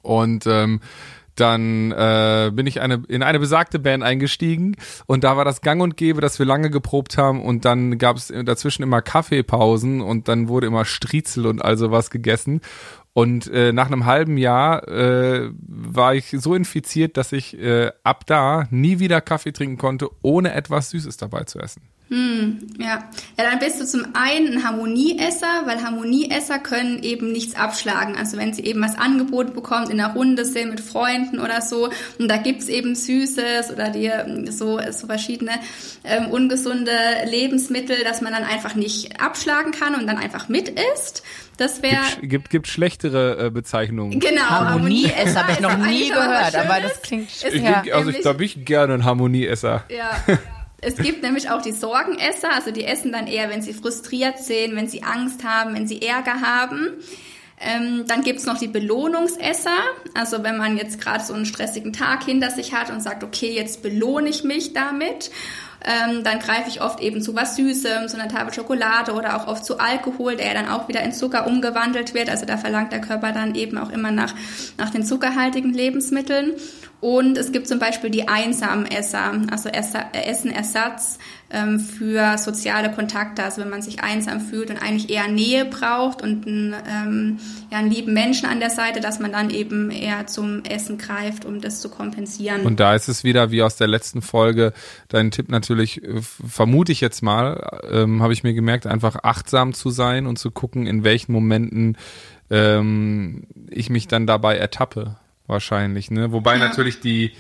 Und 0.02 0.48
ähm, 0.48 0.82
dann 1.36 1.92
äh, 1.92 2.52
bin 2.54 2.68
ich 2.68 2.82
eine, 2.82 3.04
in 3.08 3.24
eine 3.24 3.40
besagte 3.40 3.80
Band 3.80 4.04
eingestiegen 4.04 4.76
und 5.06 5.24
da 5.24 5.38
war 5.38 5.46
das 5.46 5.62
gang 5.62 5.82
und 5.82 5.96
gäbe, 5.96 6.20
dass 6.20 6.40
wir 6.40 6.46
lange 6.46 6.70
geprobt 6.70 7.18
haben 7.18 7.42
und 7.42 7.64
dann 7.64 7.98
gab 7.98 8.18
es 8.18 8.34
dazwischen 8.46 8.84
immer 8.84 9.02
Kaffeepausen 9.02 10.02
und 10.02 10.28
dann 10.28 10.50
wurde 10.50 10.68
immer 10.68 10.84
Striezel 10.84 11.46
und 11.46 11.64
all 11.64 11.78
sowas 11.78 12.10
gegessen. 12.10 12.62
Und 13.14 13.48
äh, 13.52 13.74
nach 13.74 13.88
einem 13.88 14.06
halben 14.06 14.38
Jahr 14.38 14.88
äh, 14.88 15.52
war 15.68 16.16
ich 16.16 16.36
so 16.38 16.56
infiziert, 16.56 17.18
dass 17.18 17.34
ich 17.34 17.58
äh, 17.60 17.92
ab 18.04 18.26
da 18.26 18.68
nie 18.70 19.00
wieder 19.00 19.20
Kaffee 19.20 19.52
trinken 19.52 19.78
konnte, 19.78 20.10
ohne 20.22 20.54
etwas 20.54 20.92
Süßes 20.92 21.18
dabei 21.18 21.44
zu 21.44 21.60
essen. 21.60 21.82
Ja. 22.12 23.10
ja, 23.38 23.50
dann 23.50 23.60
bist 23.60 23.80
du 23.80 23.86
zum 23.86 24.06
einen 24.14 24.58
ein 24.58 24.64
Harmonieesser, 24.66 25.64
weil 25.66 25.82
Harmonieesser 25.82 26.60
können 26.60 27.02
eben 27.04 27.32
nichts 27.32 27.56
abschlagen. 27.56 28.18
Also 28.18 28.38
wenn 28.38 28.54
sie 28.54 28.64
eben 28.66 28.82
was 28.82 28.98
angeboten 28.98 29.54
bekommen, 29.54 29.90
in 29.90 30.00
einer 30.02 30.14
Runde 30.14 30.44
sind 30.44 30.72
mit 30.72 30.82
Freunden 30.82 31.40
oder 31.40 31.62
so, 31.62 31.90
und 32.20 32.28
da 32.28 32.36
gibt's 32.36 32.68
eben 32.68 32.96
Süßes 32.96 33.72
oder 33.72 33.92
die, 33.92 34.12
so, 34.52 34.80
so 34.92 35.08
verschiedene 35.08 35.52
ähm, 36.04 36.28
ungesunde 36.28 36.92
Lebensmittel, 37.26 38.04
dass 38.04 38.20
man 38.20 38.34
dann 38.34 38.44
einfach 38.44 38.76
nicht 38.76 39.22
abschlagen 39.22 39.72
kann 39.72 39.96
und 39.96 40.06
dann 40.06 40.18
einfach 40.18 40.50
mit 40.50 40.68
isst. 40.68 41.24
Das 41.56 41.82
wäre 41.82 42.02
Gibt, 42.20 42.30
gibt, 42.30 42.50
gibt 42.50 42.68
schlechtere 42.68 43.46
äh, 43.46 43.50
Bezeichnungen. 43.52 44.20
genau 44.20 44.50
Harmonieesser 44.50 45.44
habe 45.44 45.54
ich 45.54 45.60
noch 45.62 45.78
nie 45.78 46.10
gehört, 46.10 46.56
aber 46.56 46.82
das 46.82 47.02
klingt 47.02 47.30
Ich 47.30 47.62
ja. 47.62 47.82
bin, 47.82 47.94
also 47.94 48.10
ich, 48.10 48.22
da 48.22 48.34
bin 48.34 48.48
ich 48.48 48.66
gerne 48.66 48.96
ein 48.96 49.06
Harmonieesser. 49.06 49.86
Ja. 49.90 50.22
Es 50.82 50.96
gibt 50.96 51.22
nämlich 51.22 51.50
auch 51.50 51.62
die 51.62 51.74
Sorgenesser, 51.74 52.52
also 52.54 52.72
die 52.72 52.86
essen 52.86 53.12
dann 53.12 53.28
eher, 53.28 53.50
wenn 53.50 53.62
sie 53.62 53.74
frustriert 53.74 54.40
sind, 54.40 54.76
wenn 54.76 54.88
sie 54.88 55.04
Angst 55.04 55.44
haben, 55.44 55.76
wenn 55.76 55.88
sie 55.88 56.02
Ärger 56.02 56.42
haben. 56.42 56.88
Ähm, 57.60 58.06
dann 58.08 58.24
gibt's 58.24 58.48
noch 58.48 58.58
die 58.58 58.68
Belohnungsesser, 58.68 59.78
also 60.16 60.42
wenn 60.42 60.58
man 60.58 60.78
jetzt 60.78 61.00
gerade 61.00 61.24
so 61.24 61.36
einen 61.36 61.46
stressigen 61.46 61.94
Tag 61.94 62.24
hinter 62.24 62.50
sich 62.50 62.74
hat 62.74 62.90
und 62.90 63.02
sagt, 63.02 63.24
okay, 63.24 63.54
jetzt 63.54 63.84
belohne 63.84 64.30
ich 64.30 64.44
mich 64.44 64.74
damit. 64.74 65.30
ähm, 65.84 66.24
dann 66.24 66.40
greife 66.40 66.70
ich 66.70 66.82
oft 66.82 67.00
eben 67.00 67.22
zu 67.22 67.36
was 67.36 67.56
Süßem, 67.56 68.08
zu 68.08 68.20
einer 68.20 68.28
Tafel 68.28 68.54
Schokolade 68.54 69.14
oder 69.14 69.36
auch 69.36 69.48
oft 69.48 69.66
zu 69.66 69.80
Alkohol, 69.80 70.36
der 70.36 70.48
ja 70.48 70.54
dann 70.54 70.70
auch 70.70 70.88
wieder 70.88 71.02
in 71.02 71.12
Zucker 71.12 71.48
umgewandelt 71.48 72.14
wird. 72.14 72.30
Also 72.30 72.46
da 72.46 72.58
verlangt 72.58 72.92
der 72.92 73.02
Körper 73.02 73.32
dann 73.32 73.56
eben 73.56 73.78
auch 73.78 73.90
immer 73.90 74.12
nach, 74.12 74.34
nach 74.78 74.90
den 74.92 75.04
zuckerhaltigen 75.04 75.74
Lebensmitteln. 75.74 76.54
Und 77.02 77.36
es 77.36 77.52
gibt 77.52 77.68
zum 77.68 77.80
Beispiel 77.80 78.12
die 78.12 78.28
einsamen 78.28 78.86
Esser, 78.86 79.34
also 79.50 79.70
Essenersatz 79.70 81.18
ähm, 81.50 81.80
für 81.80 82.38
soziale 82.38 82.92
Kontakte. 82.92 83.44
Also 83.44 83.60
wenn 83.62 83.72
man 83.72 83.82
sich 83.82 84.04
einsam 84.04 84.40
fühlt 84.40 84.70
und 84.70 84.78
eigentlich 84.78 85.10
eher 85.10 85.28
Nähe 85.28 85.66
braucht 85.66 86.22
und 86.22 86.46
einen, 86.46 86.76
ähm, 86.88 87.40
ja, 87.72 87.80
einen 87.80 87.90
lieben 87.90 88.14
Menschen 88.14 88.48
an 88.48 88.60
der 88.60 88.70
Seite, 88.70 89.00
dass 89.00 89.20
man 89.20 89.32
dann 89.32 89.50
eben 89.50 89.90
eher 89.90 90.28
zum 90.28 90.64
Essen 90.64 91.00
greift, 91.00 91.44
um 91.44 91.60
das 91.60 91.82
zu 91.82 91.90
kompensieren. 91.90 92.62
Und 92.68 92.80
da 92.80 92.94
ist 92.94 93.08
es 93.08 93.24
wieder 93.24 93.50
wie 93.50 93.64
aus 93.64 93.78
der 93.78 93.88
letzten 93.88 94.22
Folge 94.22 94.72
dein 95.08 95.32
Tipp 95.32 95.50
natürlich, 95.50 96.04
äh, 96.04 96.22
vermute 96.22 96.92
ich 96.92 97.02
jetzt 97.02 97.24
mal, 97.24 97.82
ähm, 97.92 98.22
habe 98.22 98.34
ich 98.34 98.44
mir 98.44 98.54
gemerkt, 98.54 98.86
einfach 98.86 99.18
achtsam 99.24 99.74
zu 99.74 99.90
sein 99.90 100.28
und 100.28 100.38
zu 100.38 100.52
gucken, 100.52 100.86
in 100.86 101.04
welchen 101.04 101.32
Momenten 101.32 101.98
ähm, 102.52 103.48
ich 103.72 103.90
mich 103.90 104.08
dann 104.08 104.28
dabei 104.28 104.58
ertappe 104.58 105.18
wahrscheinlich, 105.52 106.10
ne? 106.10 106.32
Wobei 106.32 106.54
ja. 106.54 106.60
natürlich 106.60 107.00
die 107.00 107.32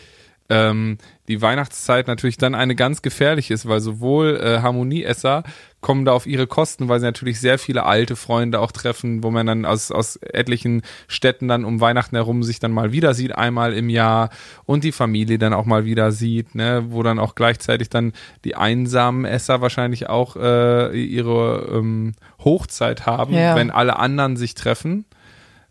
ähm, 0.51 0.97
die 1.29 1.41
Weihnachtszeit 1.41 2.07
natürlich 2.07 2.37
dann 2.37 2.55
eine 2.55 2.75
ganz 2.75 3.01
gefährliche 3.01 3.53
ist, 3.53 3.69
weil 3.69 3.79
sowohl 3.79 4.35
äh, 4.35 4.59
Harmonieesser 4.59 5.43
kommen 5.79 6.03
da 6.03 6.11
auf 6.11 6.27
ihre 6.27 6.45
Kosten, 6.45 6.89
weil 6.89 6.99
sie 6.99 7.05
natürlich 7.05 7.39
sehr 7.39 7.57
viele 7.57 7.85
alte 7.85 8.17
Freunde 8.17 8.59
auch 8.59 8.73
treffen, 8.73 9.23
wo 9.23 9.31
man 9.31 9.47
dann 9.47 9.65
aus, 9.65 9.91
aus 9.91 10.17
etlichen 10.17 10.81
Städten 11.07 11.47
dann 11.47 11.63
um 11.63 11.79
Weihnachten 11.79 12.17
herum 12.17 12.43
sich 12.43 12.59
dann 12.59 12.73
mal 12.73 12.91
wieder 12.91 13.13
sieht, 13.13 13.33
einmal 13.33 13.73
im 13.73 13.87
Jahr 13.87 14.29
und 14.65 14.83
die 14.83 14.91
Familie 14.91 15.39
dann 15.39 15.53
auch 15.53 15.65
mal 15.65 15.85
wieder 15.85 16.11
sieht, 16.11 16.53
ne, 16.53 16.83
wo 16.89 17.01
dann 17.01 17.17
auch 17.17 17.33
gleichzeitig 17.33 17.89
dann 17.89 18.11
die 18.43 18.55
einsamen 18.55 19.23
Esser 19.23 19.61
wahrscheinlich 19.61 20.09
auch 20.09 20.35
äh, 20.35 21.01
ihre 21.01 21.69
ähm, 21.71 22.11
Hochzeit 22.43 23.05
haben, 23.05 23.33
ja. 23.33 23.55
wenn 23.55 23.71
alle 23.71 23.97
anderen 23.97 24.35
sich 24.35 24.53
treffen 24.53 25.05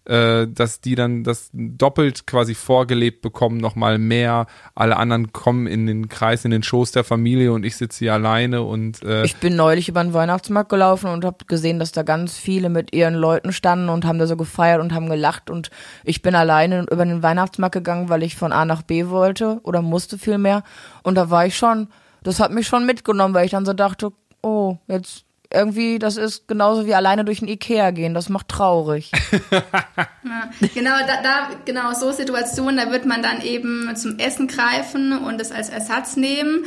äh, 0.07 0.47
dass 0.49 0.81
die 0.81 0.95
dann 0.95 1.25
das 1.25 1.51
doppelt 1.53 2.27
quasi 2.27 2.55
vorgelebt 2.55 3.23
bekommen, 3.23 3.59
nochmal 3.59 3.99
mehr. 3.99 4.47
Alle 4.75 4.97
anderen 4.97 5.33
kommen 5.33 5.67
in 5.67 5.87
den 5.87 6.09
Kreis, 6.09 6.45
in 6.45 6.51
den 6.51 6.63
Schoß 6.63 6.93
der 6.93 7.05
Familie 7.05 7.53
und 7.53 7.65
ich 7.65 7.77
sitze 7.77 8.01
hier 8.01 8.15
alleine 8.15 8.63
und 8.63 9.03
äh 9.03 9.25
Ich 9.25 9.37
bin 9.37 9.57
neulich 9.57 9.89
über 9.89 10.03
den 10.03 10.15
Weihnachtsmarkt 10.15 10.71
gelaufen 10.71 11.11
und 11.11 11.25
habe 11.25 11.45
gesehen, 11.47 11.79
dass 11.79 11.93
da 11.93 12.03
ganz 12.03 12.37
viele 12.37 12.71
mit 12.71 12.95
ihren 12.95 13.15
Leuten 13.15 13.53
standen 13.53 13.89
und 13.89 14.05
haben 14.05 14.19
da 14.19 14.27
so 14.27 14.37
gefeiert 14.37 14.81
und 14.81 14.95
haben 14.95 15.09
gelacht 15.09 15.51
und 15.51 15.71
ich 16.05 16.23
bin 16.23 16.35
alleine 16.35 16.87
über 16.91 17.05
den 17.05 17.23
Weihnachtsmarkt 17.23 17.75
gegangen, 17.75 18.09
weil 18.09 18.23
ich 18.23 18.37
von 18.37 18.53
A 18.53 18.65
nach 18.65 18.83
B 18.83 19.09
wollte 19.09 19.61
oder 19.65 19.83
musste 19.83 20.19
vielmehr 20.19 20.63
und 21.03 21.15
da 21.15 21.31
war 21.31 21.47
ich 21.47 21.57
schon, 21.57 21.89
das 22.23 22.41
hat 22.41 22.53
mich 22.53 22.67
schon 22.67 22.87
mitgenommen, 22.87 23.35
weil 23.35 23.45
ich 23.45 23.53
dann 23.53 23.67
so 23.67 23.75
dachte, 23.75 24.13
oh, 24.43 24.79
jetzt 24.89 25.25
irgendwie, 25.53 25.99
das 25.99 26.17
ist 26.17 26.47
genauso 26.47 26.87
wie 26.87 26.95
alleine 26.95 27.25
durch 27.25 27.41
den 27.41 27.49
Ikea 27.49 27.91
gehen. 27.91 28.15
Das 28.15 28.29
macht 28.29 28.49
traurig. 28.49 29.11
ja, 29.51 30.51
genau, 30.75 30.97
da, 31.07 31.23
da, 31.23 31.51
genau, 31.65 31.93
so 31.93 32.13
Situationen, 32.13 32.77
da 32.77 32.93
wird 32.93 33.05
man 33.05 33.23
dann 33.23 33.43
eben 33.43 33.95
zum 33.97 34.19
Essen 34.19 34.47
greifen 34.47 35.19
und 35.19 35.41
es 35.41 35.51
als 35.51 35.69
Ersatz 35.69 36.17
nehmen. 36.17 36.65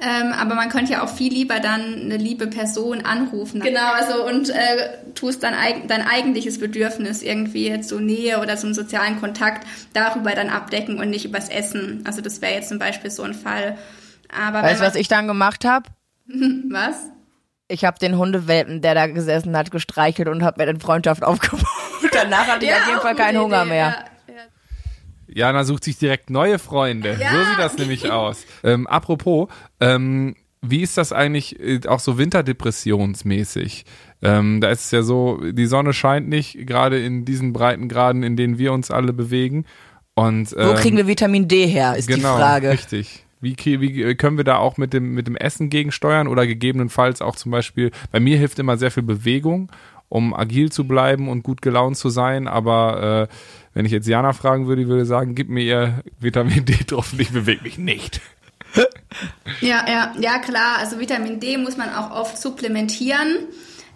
Ähm, 0.00 0.32
aber 0.32 0.56
man 0.56 0.68
könnte 0.68 0.92
ja 0.92 1.04
auch 1.04 1.08
viel 1.08 1.32
lieber 1.32 1.60
dann 1.60 1.94
eine 1.94 2.16
liebe 2.16 2.48
Person 2.48 3.02
anrufen. 3.02 3.60
Genau, 3.60 3.92
also 3.92 4.26
und 4.26 4.50
äh, 4.50 4.98
tust 5.14 5.44
dann 5.44 5.54
eig 5.54 5.86
dein 5.86 6.04
eigentliches 6.04 6.58
Bedürfnis 6.58 7.22
irgendwie 7.22 7.68
jetzt 7.68 7.88
so 7.88 8.00
Nähe 8.00 8.40
oder 8.40 8.56
so 8.56 8.66
einen 8.66 8.74
sozialen 8.74 9.20
Kontakt 9.20 9.64
darüber 9.92 10.32
dann 10.32 10.48
abdecken 10.48 10.98
und 10.98 11.10
nicht 11.10 11.24
übers 11.24 11.48
Essen. 11.48 12.02
Also 12.04 12.20
das 12.20 12.42
wäre 12.42 12.54
jetzt 12.54 12.70
zum 12.70 12.80
Beispiel 12.80 13.12
so 13.12 13.22
ein 13.22 13.34
Fall. 13.34 13.78
Aber 14.28 14.62
weißt 14.62 14.80
du, 14.80 14.86
was 14.86 14.96
ich 14.96 15.06
dann 15.06 15.28
gemacht 15.28 15.64
habe? 15.64 15.88
was? 16.26 17.11
Ich 17.72 17.84
habe 17.86 17.98
den 17.98 18.18
Hundewelpen, 18.18 18.82
der 18.82 18.94
da 18.94 19.06
gesessen 19.06 19.56
hat, 19.56 19.70
gestreichelt 19.70 20.28
und 20.28 20.42
habe 20.42 20.60
mir 20.60 20.66
dann 20.66 20.80
Freundschaft 20.80 21.22
aufgebaut. 21.24 21.66
Danach 22.12 22.46
hatte 22.46 22.66
ich 22.66 22.70
ja, 22.70 22.78
auf 22.78 22.86
jeden 22.86 23.00
Fall 23.00 23.16
keinen 23.16 23.40
Hunger 23.40 23.64
mehr. 23.64 24.04
Ja, 24.28 24.34
ja. 24.34 24.42
Jana 25.26 25.64
sucht 25.64 25.84
sich 25.84 25.96
direkt 25.96 26.28
neue 26.28 26.58
Freunde. 26.58 27.16
Ja. 27.18 27.30
So 27.32 27.38
sieht 27.38 27.58
das 27.58 27.78
nämlich 27.78 28.10
aus. 28.10 28.44
Ähm, 28.62 28.86
apropos, 28.86 29.48
ähm, 29.80 30.36
wie 30.60 30.82
ist 30.82 30.98
das 30.98 31.12
eigentlich 31.12 31.58
äh, 31.60 31.80
auch 31.88 32.00
so 32.00 32.18
winterdepressionsmäßig? 32.18 33.86
Ähm, 34.20 34.60
da 34.60 34.68
ist 34.68 34.84
es 34.84 34.90
ja 34.90 35.02
so, 35.02 35.40
die 35.42 35.66
Sonne 35.66 35.94
scheint 35.94 36.28
nicht, 36.28 36.66
gerade 36.66 37.02
in 37.02 37.24
diesen 37.24 37.52
Breitengraden, 37.52 38.22
in 38.22 38.36
denen 38.36 38.58
wir 38.58 38.72
uns 38.72 38.90
alle 38.90 39.12
bewegen. 39.12 39.64
Und, 40.14 40.54
ähm, 40.56 40.68
Wo 40.68 40.74
kriegen 40.74 40.98
wir 40.98 41.06
Vitamin 41.06 41.48
D 41.48 41.66
her, 41.66 41.96
ist 41.96 42.06
genau, 42.06 42.36
die 42.36 42.40
Frage. 42.40 42.70
Richtig. 42.70 43.24
Wie, 43.42 43.56
wie 43.56 44.14
können 44.14 44.36
wir 44.36 44.44
da 44.44 44.56
auch 44.56 44.76
mit 44.76 44.92
dem, 44.92 45.14
mit 45.14 45.26
dem 45.26 45.36
Essen 45.36 45.68
gegensteuern 45.68 46.28
oder 46.28 46.46
gegebenenfalls 46.46 47.20
auch 47.20 47.36
zum 47.36 47.50
Beispiel, 47.52 47.90
bei 48.10 48.20
mir 48.20 48.38
hilft 48.38 48.58
immer 48.58 48.76
sehr 48.76 48.90
viel 48.90 49.02
Bewegung, 49.02 49.70
um 50.08 50.32
agil 50.32 50.70
zu 50.70 50.86
bleiben 50.86 51.28
und 51.28 51.42
gut 51.42 51.60
gelaunt 51.60 51.96
zu 51.96 52.08
sein, 52.08 52.46
aber 52.46 53.28
äh, 53.28 53.34
wenn 53.74 53.86
ich 53.86 53.92
jetzt 53.92 54.06
Jana 54.06 54.32
fragen 54.32 54.66
würde, 54.66 54.86
würde 54.86 55.06
sagen, 55.06 55.34
gib 55.34 55.48
mir 55.48 55.64
ihr 55.64 56.04
Vitamin 56.20 56.64
D 56.64 56.76
drauf 56.86 57.12
und 57.12 57.20
ich 57.20 57.30
bewege 57.30 57.62
mich 57.62 57.78
nicht. 57.78 58.20
Ja, 59.60 59.84
ja, 59.86 60.14
ja 60.18 60.38
klar. 60.38 60.78
Also 60.78 60.98
Vitamin 60.98 61.38
D 61.38 61.58
muss 61.58 61.76
man 61.76 61.90
auch 61.90 62.10
oft 62.10 62.38
supplementieren. 62.38 63.46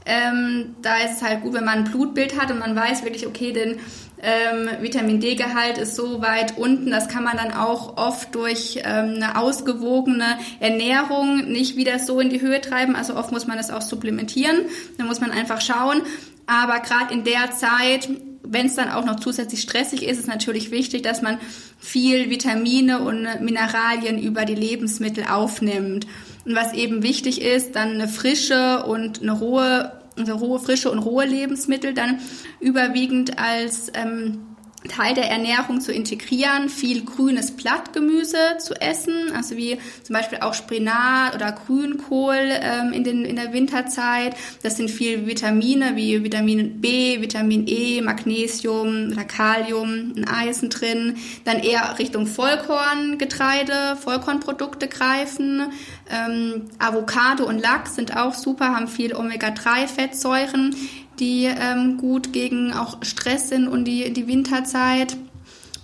Ähm, 0.04 0.76
da 0.82 0.98
ist 0.98 1.16
es 1.16 1.22
halt 1.22 1.42
gut, 1.42 1.54
wenn 1.54 1.64
man 1.64 1.78
ein 1.78 1.84
Blutbild 1.90 2.40
hat 2.40 2.50
und 2.50 2.58
man 2.58 2.76
weiß 2.76 3.02
wirklich, 3.02 3.26
okay, 3.26 3.52
den 3.52 3.80
ähm, 4.22 4.70
Vitamin 4.80 5.20
D-Gehalt 5.20 5.78
ist 5.78 5.94
so 5.94 6.22
weit 6.22 6.56
unten, 6.56 6.90
das 6.90 7.08
kann 7.08 7.22
man 7.22 7.36
dann 7.36 7.52
auch 7.52 7.96
oft 7.96 8.34
durch 8.34 8.80
ähm, 8.84 9.16
eine 9.16 9.38
ausgewogene 9.38 10.38
Ernährung 10.58 11.50
nicht 11.50 11.76
wieder 11.76 11.98
so 11.98 12.18
in 12.20 12.30
die 12.30 12.40
Höhe 12.40 12.60
treiben. 12.60 12.96
Also 12.96 13.14
oft 13.16 13.30
muss 13.30 13.46
man 13.46 13.58
das 13.58 13.70
auch 13.70 13.82
supplementieren. 13.82 14.56
Da 14.96 15.04
muss 15.04 15.20
man 15.20 15.30
einfach 15.30 15.60
schauen. 15.60 16.02
Aber 16.46 16.80
gerade 16.80 17.12
in 17.12 17.24
der 17.24 17.50
Zeit, 17.50 18.08
wenn 18.42 18.66
es 18.66 18.74
dann 18.76 18.90
auch 18.90 19.04
noch 19.04 19.20
zusätzlich 19.20 19.60
stressig 19.60 20.04
ist, 20.04 20.20
ist 20.20 20.28
natürlich 20.28 20.70
wichtig, 20.70 21.02
dass 21.02 21.20
man 21.20 21.38
viel 21.78 22.30
Vitamine 22.30 23.00
und 23.00 23.26
Mineralien 23.40 24.18
über 24.18 24.44
die 24.44 24.54
Lebensmittel 24.54 25.24
aufnimmt. 25.24 26.06
Und 26.44 26.54
was 26.54 26.72
eben 26.72 27.02
wichtig 27.02 27.42
ist, 27.42 27.74
dann 27.74 27.92
eine 27.92 28.08
frische 28.08 28.84
und 28.84 29.20
eine 29.20 29.32
rohe 29.32 29.92
also 30.16 30.36
rohe, 30.36 30.58
frische 30.58 30.90
und 30.90 30.98
rohe 30.98 31.24
Lebensmittel 31.24 31.94
dann 31.94 32.20
überwiegend 32.60 33.38
als 33.38 33.90
ähm, 33.94 34.55
Teil 34.88 35.14
der 35.14 35.30
Ernährung 35.30 35.80
zu 35.80 35.92
integrieren, 35.92 36.68
viel 36.68 37.04
grünes 37.04 37.50
Blattgemüse 37.50 38.58
zu 38.58 38.74
essen, 38.80 39.32
also 39.34 39.56
wie 39.56 39.78
zum 40.02 40.14
Beispiel 40.14 40.38
auch 40.40 40.54
Spinat 40.54 41.34
oder 41.34 41.52
Grünkohl 41.52 42.36
ähm, 42.36 42.92
in, 42.92 43.04
den, 43.04 43.24
in 43.24 43.36
der 43.36 43.52
Winterzeit. 43.52 44.36
Das 44.62 44.76
sind 44.76 44.90
viel 44.90 45.26
Vitamine 45.26 45.96
wie 45.96 46.22
Vitamin 46.22 46.80
B, 46.80 47.20
Vitamin 47.20 47.66
E, 47.66 48.00
Magnesium 48.00 49.10
oder 49.12 49.24
Kalium, 49.24 50.14
ein 50.16 50.28
Eisen 50.28 50.70
drin. 50.70 51.16
Dann 51.44 51.58
eher 51.58 51.98
Richtung 51.98 52.26
Vollkorngetreide, 52.26 53.96
Vollkornprodukte 53.96 54.88
greifen. 54.88 55.72
Ähm, 56.10 56.66
Avocado 56.78 57.44
und 57.44 57.60
Lachs 57.60 57.96
sind 57.96 58.16
auch 58.16 58.34
super, 58.34 58.74
haben 58.74 58.88
viel 58.88 59.14
Omega-3-Fettsäuren 59.14 60.74
die 61.18 61.44
ähm, 61.46 61.98
gut 61.98 62.32
gegen 62.32 62.72
auch 62.72 62.98
Stress 63.02 63.48
sind 63.48 63.68
und 63.68 63.84
die, 63.84 64.12
die 64.12 64.26
Winterzeit. 64.26 65.16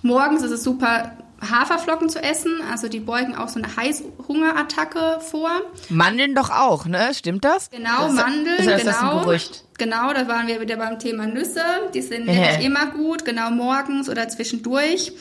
Morgens 0.01 0.43
ist 0.43 0.51
es 0.51 0.63
super, 0.63 1.13
Haferflocken 1.49 2.09
zu 2.09 2.21
essen. 2.21 2.61
Also 2.71 2.87
die 2.87 2.99
beugen 2.99 3.35
auch 3.35 3.49
so 3.49 3.59
eine 3.59 3.75
Heißhungerattacke 3.75 5.19
vor. 5.19 5.49
Mandeln 5.89 6.35
doch 6.35 6.49
auch, 6.49 6.85
ne? 6.85 7.11
Stimmt 7.13 7.43
das? 7.45 7.69
Genau, 7.69 8.05
das, 8.05 8.13
Mandeln, 8.13 8.59
ist 8.59 8.85
das, 8.85 8.99
genau. 8.99 9.17
Ein. 9.17 9.23
Gerücht? 9.23 9.63
Genau, 9.77 10.13
da 10.13 10.27
waren 10.27 10.47
wir 10.47 10.61
wieder 10.61 10.77
beim 10.77 10.99
Thema 10.99 11.25
Nüsse. 11.25 11.63
Die 11.93 12.01
sind 12.01 12.25
nämlich 12.25 12.63
immer 12.63 12.87
gut, 12.87 13.25
genau 13.25 13.49
morgens 13.51 14.09
oder 14.09 14.27
zwischendurch. 14.29 15.13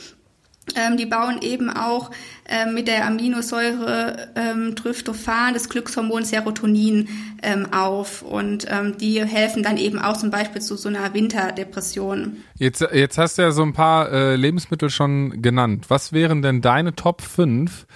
Ähm, 0.77 0.97
die 0.97 1.07
bauen 1.07 1.41
eben 1.43 1.71
auch 1.71 2.11
ähm, 2.49 2.75
mit 2.75 2.87
der 2.87 3.07
Aminosäure 3.07 4.29
ähm, 4.37 4.77
Tryptophan 4.77 5.55
das 5.55 5.69
Glückshormon 5.69 6.25
Serotonin 6.25 7.09
ähm, 7.43 7.67
auf 7.73 8.23
und 8.23 8.67
ähm, 8.71 8.97
die 8.97 9.25
helfen 9.25 9.65
dann 9.65 9.77
eben 9.77 9.99
auch 9.99 10.17
zum 10.17 10.31
Beispiel 10.31 10.63
zu 10.63 10.77
so 10.77 10.89
einer 10.89 11.13
Winterdepression. 11.15 12.37
Jetzt, 12.57 12.81
jetzt 12.81 13.19
hast 13.19 13.39
du 13.39 13.43
ja 13.43 13.51
so 13.51 13.63
ein 13.63 13.73
paar 13.73 14.13
äh, 14.13 14.37
Lebensmittel 14.37 14.89
schon 14.89 15.43
genannt. 15.43 15.87
Was 15.89 16.13
wären 16.13 16.43
denn 16.43 16.61
deine 16.61 16.95
Top 16.95 17.23
5 17.23 17.87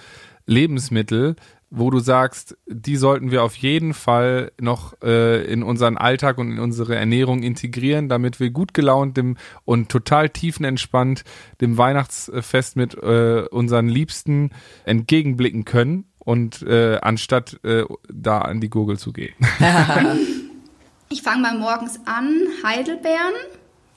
Lebensmittel, 0.45 1.35
wo 1.69 1.89
du 1.89 1.99
sagst, 1.99 2.57
die 2.65 2.95
sollten 2.95 3.31
wir 3.31 3.43
auf 3.43 3.55
jeden 3.55 3.93
Fall 3.93 4.51
noch 4.59 4.93
äh, 5.03 5.43
in 5.51 5.63
unseren 5.63 5.97
Alltag 5.97 6.37
und 6.37 6.51
in 6.51 6.59
unsere 6.59 6.95
Ernährung 6.95 7.43
integrieren, 7.43 8.07
damit 8.07 8.39
wir 8.39 8.51
gut 8.51 8.73
gelaunt 8.73 9.17
dem, 9.17 9.37
und 9.65 9.89
total 9.89 10.29
tiefenentspannt 10.29 11.23
dem 11.59 11.77
Weihnachtsfest 11.77 12.77
mit 12.77 12.95
äh, 12.95 13.45
unseren 13.51 13.89
Liebsten 13.89 14.51
entgegenblicken 14.85 15.65
können 15.65 16.05
und 16.19 16.61
äh, 16.61 16.99
anstatt 17.01 17.59
äh, 17.63 17.83
da 18.13 18.39
an 18.39 18.61
die 18.61 18.69
Gurgel 18.69 18.97
zu 18.97 19.11
gehen. 19.11 19.35
ich 21.09 21.21
fange 21.21 21.41
mal 21.41 21.57
morgens 21.57 21.99
an, 22.05 22.47
Heidelbeeren. 22.63 23.33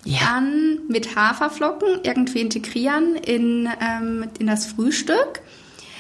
Ja. 0.05 0.21
Dann 0.21 0.79
mit 0.89 1.15
Haferflocken 1.15 2.01
irgendwie 2.05 2.41
integrieren 2.41 3.17
in, 3.17 3.69
ähm, 3.81 4.29
in 4.39 4.47
das 4.47 4.67
Frühstück. 4.67 5.43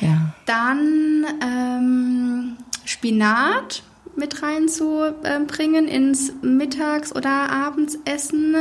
Ja. 0.00 0.29
Dann 0.50 1.24
ähm, 1.42 2.56
Spinat 2.84 3.84
mit 4.16 4.42
reinzubringen 4.42 5.86
ins 5.86 6.32
Mittags- 6.42 7.14
oder 7.14 7.50
Abendsessen. 7.52 8.56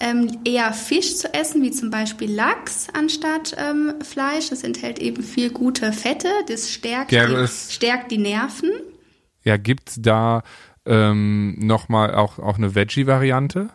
Ähm, 0.00 0.38
eher 0.44 0.72
Fisch 0.74 1.16
zu 1.16 1.32
essen, 1.32 1.62
wie 1.62 1.70
zum 1.70 1.88
Beispiel 1.88 2.30
Lachs 2.30 2.88
anstatt 2.92 3.56
ähm, 3.56 3.94
Fleisch. 4.02 4.50
Das 4.50 4.64
enthält 4.64 4.98
eben 4.98 5.22
viel 5.22 5.48
gute 5.50 5.92
Fette. 5.92 6.28
Das 6.48 6.70
stärkt, 6.70 7.10
Ja, 7.12 7.26
die, 7.26 7.32
das- 7.32 7.72
stärkt 7.72 8.10
die 8.10 8.18
Nerven. 8.18 8.70
Ja, 9.44 9.56
gibt's 9.56 9.96
da 10.02 10.42
ähm, 10.84 11.56
nochmal 11.58 12.14
auch, 12.14 12.38
auch 12.38 12.58
eine 12.58 12.74
Veggie-Variante? 12.74 13.70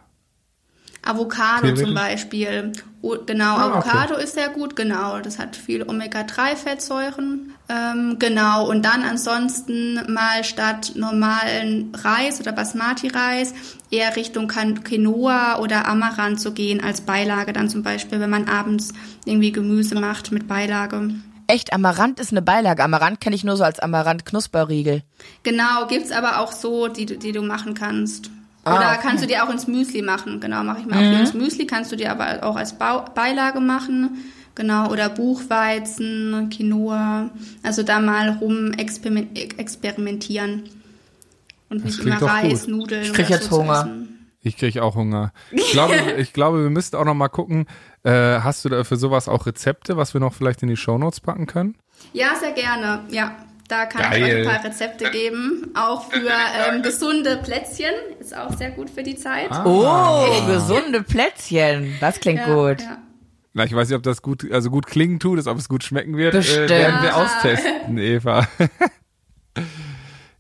Avocado 1.09 1.73
zum 1.73 1.93
Beispiel. 1.93 2.71
O, 3.01 3.15
genau, 3.25 3.55
Ah, 3.55 3.67
okay. 3.77 3.89
Avocado 3.89 4.15
ist 4.15 4.33
sehr 4.33 4.49
gut, 4.49 4.75
genau. 4.75 5.19
Das 5.19 5.39
hat 5.39 5.55
viele 5.55 5.87
Omega-3-Fettsäuren. 5.87 7.53
Ähm, 7.69 8.17
genau, 8.19 8.69
und 8.69 8.83
dann 8.83 9.03
ansonsten 9.03 9.99
mal 10.11 10.43
statt 10.43 10.93
normalen 10.95 11.93
Reis 11.95 12.39
oder 12.39 12.51
Basmati-Reis 12.51 13.53
eher 13.91 14.15
Richtung 14.15 14.47
Quinoa 14.47 15.59
oder 15.59 15.87
Amaranth 15.87 16.41
zu 16.41 16.51
gehen 16.51 16.83
als 16.83 17.01
Beilage 17.01 17.53
dann 17.53 17.69
zum 17.69 17.83
Beispiel, 17.83 18.19
wenn 18.19 18.29
man 18.29 18.47
abends 18.49 18.93
irgendwie 19.25 19.51
Gemüse 19.51 19.95
macht 19.95 20.31
mit 20.31 20.47
Beilage. 20.47 21.11
Echt, 21.47 21.73
Amaranth 21.73 22.19
ist 22.19 22.31
eine 22.31 22.41
Beilage. 22.43 22.83
Amaranth 22.83 23.21
kenne 23.21 23.35
ich 23.35 23.43
nur 23.43 23.57
so 23.57 23.63
als 23.63 23.79
Amaranth-Knusperriegel. 23.79 25.01
Genau, 25.43 25.87
gibt's 25.87 26.11
aber 26.11 26.39
auch 26.39 26.51
so, 26.51 26.87
die, 26.89 27.05
die 27.05 27.31
du 27.31 27.41
machen 27.41 27.73
kannst. 27.73 28.29
Ah, 28.63 28.75
Oder 28.75 28.89
okay. 28.91 28.99
kannst 29.01 29.23
du 29.23 29.27
dir 29.27 29.43
auch 29.43 29.49
ins 29.49 29.67
Müsli 29.67 30.01
machen. 30.01 30.39
Genau, 30.39 30.63
mache 30.63 30.81
ich 30.81 30.85
mal 30.85 30.97
auch 30.97 31.19
ins 31.19 31.33
Müsli. 31.33 31.65
Kannst 31.65 31.91
du 31.91 31.95
dir 31.95 32.11
aber 32.11 32.43
auch 32.43 32.55
als 32.55 32.75
Beilage 32.77 33.59
machen. 33.59 34.17
Genau, 34.55 34.89
oder 34.91 35.09
Buchweizen, 35.09 36.49
Quinoa. 36.53 37.29
Also 37.63 37.83
da 37.83 37.99
mal 37.99 38.29
rum 38.41 38.73
experiment 38.73 39.37
experimentieren. 39.57 40.63
Und 41.69 41.85
nicht 41.85 41.99
immer 41.99 42.21
Reis, 42.21 42.65
gut. 42.65 42.69
Nudeln. 42.69 43.03
Ich 43.03 43.13
krieg 43.13 43.27
oder 43.27 43.35
jetzt 43.35 43.49
so 43.49 43.59
Hunger. 43.59 43.89
Ich 44.41 44.57
kriege 44.57 44.83
auch 44.83 44.95
Hunger. 44.95 45.31
Ich 45.51 45.71
glaube, 45.71 45.95
ich 46.17 46.33
glaube, 46.33 46.63
wir 46.63 46.69
müssten 46.69 46.97
auch 46.97 47.05
noch 47.05 47.13
mal 47.13 47.29
gucken. 47.29 47.67
Äh, 48.03 48.39
hast 48.41 48.65
du 48.65 48.69
da 48.69 48.83
für 48.83 48.97
sowas 48.97 49.29
auch 49.29 49.45
Rezepte, 49.45 49.97
was 49.97 50.13
wir 50.13 50.21
noch 50.21 50.33
vielleicht 50.33 50.63
in 50.63 50.69
die 50.69 50.77
Shownotes 50.77 51.19
packen 51.21 51.45
können? 51.45 51.75
Ja, 52.13 52.35
sehr 52.35 52.51
gerne. 52.51 53.01
Ja, 53.09 53.35
da 53.69 53.85
kann 53.85 54.01
ich 54.01 54.19
Geil. 54.19 54.23
euch 54.41 54.47
ein 54.47 54.55
paar 54.55 54.65
Rezepte 54.65 55.11
geben. 55.11 55.71
Auch 55.75 56.11
für 56.11 56.17
ähm, 56.19 56.81
gesunde 56.81 57.37
Plätzchen. 57.37 57.93
Ist 58.19 58.35
auch 58.35 58.51
sehr 58.57 58.71
gut 58.71 58.89
für 58.89 59.03
die 59.03 59.15
Zeit. 59.15 59.51
Ah. 59.51 59.63
Oh, 59.65 60.45
gesunde 60.47 61.03
Plätzchen. 61.03 61.95
Das 62.01 62.19
klingt 62.19 62.39
Ja, 62.39 62.53
gut. 62.53 62.81
Ja. 62.81 62.97
Na, 63.53 63.63
ich 63.63 63.73
weiß 63.73 63.89
nicht, 63.89 63.97
ob 63.97 64.03
das 64.03 64.21
gut, 64.21 64.49
also 64.51 64.69
gut 64.69 64.85
klingen 64.87 65.19
tut, 65.19 65.39
ist, 65.39 65.47
ob 65.47 65.57
es 65.57 65.69
gut 65.69 65.83
schmecken 65.83 66.17
wird. 66.17 66.33
Bestimmt. 66.33 66.71
Äh, 66.71 66.79
werden 66.79 67.01
wir 67.01 67.15
austesten, 67.15 67.97
Eva. 67.97 68.47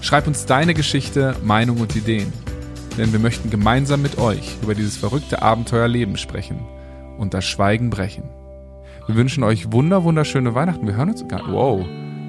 Schreib 0.00 0.26
uns 0.26 0.46
deine 0.46 0.74
Geschichte, 0.74 1.34
Meinung 1.42 1.78
und 1.80 1.96
Ideen. 1.96 2.32
Denn 2.98 3.12
wir 3.12 3.18
möchten 3.18 3.50
gemeinsam 3.50 4.02
mit 4.02 4.18
euch 4.18 4.56
über 4.62 4.74
dieses 4.74 4.96
verrückte 4.96 5.42
Abenteuerleben 5.42 6.16
sprechen 6.16 6.60
und 7.18 7.34
das 7.34 7.44
Schweigen 7.44 7.90
brechen. 7.90 8.24
Wir 9.06 9.16
wünschen 9.16 9.42
euch 9.42 9.72
wunder 9.72 10.04
wunderschöne 10.04 10.54
Weihnachten. 10.54 10.86
Wir 10.86 10.94
hören 10.94 11.10
uns 11.10 11.26
gar 11.26 11.50
wow, 11.52 11.84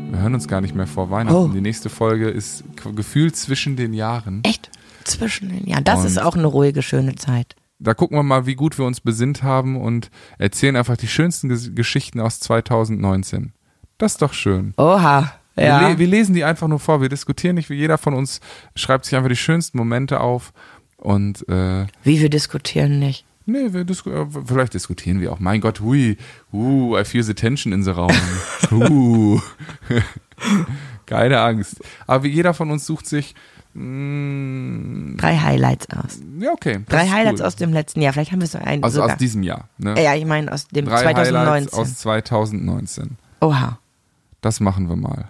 wir 0.10 0.20
hören 0.20 0.34
uns 0.34 0.48
gar 0.48 0.62
nicht 0.62 0.74
mehr 0.76 0.88
vor 0.88 1.10
Weihnachten. 1.12 1.38
Oh. 1.38 1.48
Die 1.50 1.62
nächste 1.62 1.90
Folge 1.90 2.30
ist 2.30 2.64
gefühlt 2.96 3.36
zwischen 3.36 3.76
den 3.76 3.94
Jahren. 3.94 4.42
Echt? 4.44 4.72
Zwischen 5.04 5.50
den 5.50 5.68
Jahren. 5.68 5.84
Das 5.84 6.00
Und- 6.02 6.08
ist 6.08 6.20
auch 6.22 6.36
eine 6.36 6.48
ruhige, 6.48 6.82
schöne 6.82 7.16
Zeit. 7.16 7.56
Da 7.80 7.94
gucken 7.94 8.18
wir 8.18 8.24
mal, 8.24 8.46
wie 8.46 8.56
gut 8.56 8.78
wir 8.78 8.86
uns 8.86 9.02
besinnt 9.02 9.44
haben 9.44 9.76
und 9.76 10.10
erzählen 10.38 10.76
einfach 10.78 10.96
die 10.98 11.08
schönsten 11.08 11.50
Ges 11.50 11.76
Geschichten 11.76 12.20
aus 12.22 12.40
2019. 12.40 13.52
Das 13.98 14.14
ist 14.14 14.22
doch 14.22 14.34
schön. 14.34 14.74
Oha. 14.78 15.34
Wir, 15.56 15.66
Ja. 15.66 15.88
le 15.90 16.00
wir 16.00 16.08
lesen 16.08 16.36
die 16.36 16.44
einfach 16.44 16.68
nur 16.68 16.80
vor. 16.80 17.02
Wir 17.02 17.10
diskutieren 17.10 17.56
nicht, 17.56 17.70
wie 17.70 17.76
jeder 17.76 17.98
von 17.98 18.14
uns 18.14 18.40
schreibt 18.76 19.06
sich 19.06 19.16
einfach 19.16 19.30
die 19.30 19.36
schönsten 19.38 19.78
Momente 19.78 20.20
auf. 20.22 20.54
Und 20.98 21.48
äh, 21.50 21.86
Wie 22.04 22.20
wir 22.22 22.30
diskutieren 22.30 23.00
nicht. 23.00 23.26
nee, 23.46 23.72
wir 23.74 23.84
disku 23.84 24.10
äh, 24.10 24.26
vielleicht 24.46 24.74
diskutieren 24.74 25.20
wir 25.22 25.32
auch. 25.34 25.40
Mein 25.40 25.62
Gott, 25.62 25.80
hui, 25.82 26.18
uh, 26.52 26.98
I 26.98 27.04
feel 27.06 27.24
the 27.24 27.34
tension 27.36 27.72
in 27.74 27.84
the 27.84 27.92
Raum. 27.92 28.12
uh. 28.72 29.40
Keine 31.06 31.40
Angst. 31.42 31.78
Aber 32.08 32.24
wie 32.24 32.30
jeder 32.30 32.54
von 32.54 32.72
uns 32.72 32.86
sucht 32.86 33.06
sich, 33.06 33.36
Drei 33.76 35.38
Highlights 35.38 35.88
aus. 35.90 36.20
ja 36.40 36.52
okay. 36.52 36.80
Drei 36.88 37.10
Highlights 37.10 37.42
cool. 37.42 37.48
aus 37.48 37.56
dem 37.58 37.74
letzten 37.74 38.02
Jahr. 38.02 38.14
Vielleicht 38.14 38.32
haben 38.32 38.40
wir 38.40 38.48
so 38.48 38.58
einen 38.58 38.84
also 38.84 39.02
sogar. 39.02 39.14
aus 39.14 39.18
diesem 39.18 39.44
Jahr. 39.44 39.68
Ne? 39.78 40.02
ja, 40.02 40.16
ich 40.16 40.26
meine 40.26 40.52
aus 40.52 40.68
dem 40.70 40.86
Drei 40.86 40.98
Highlights 40.98 41.30
2019. 41.30 41.80
aus 41.80 41.96
2019. 41.98 43.18
Oha. 43.42 43.80
Das 44.42 44.60
machen 44.62 44.88
wir 44.88 44.96
mal. 44.96 45.30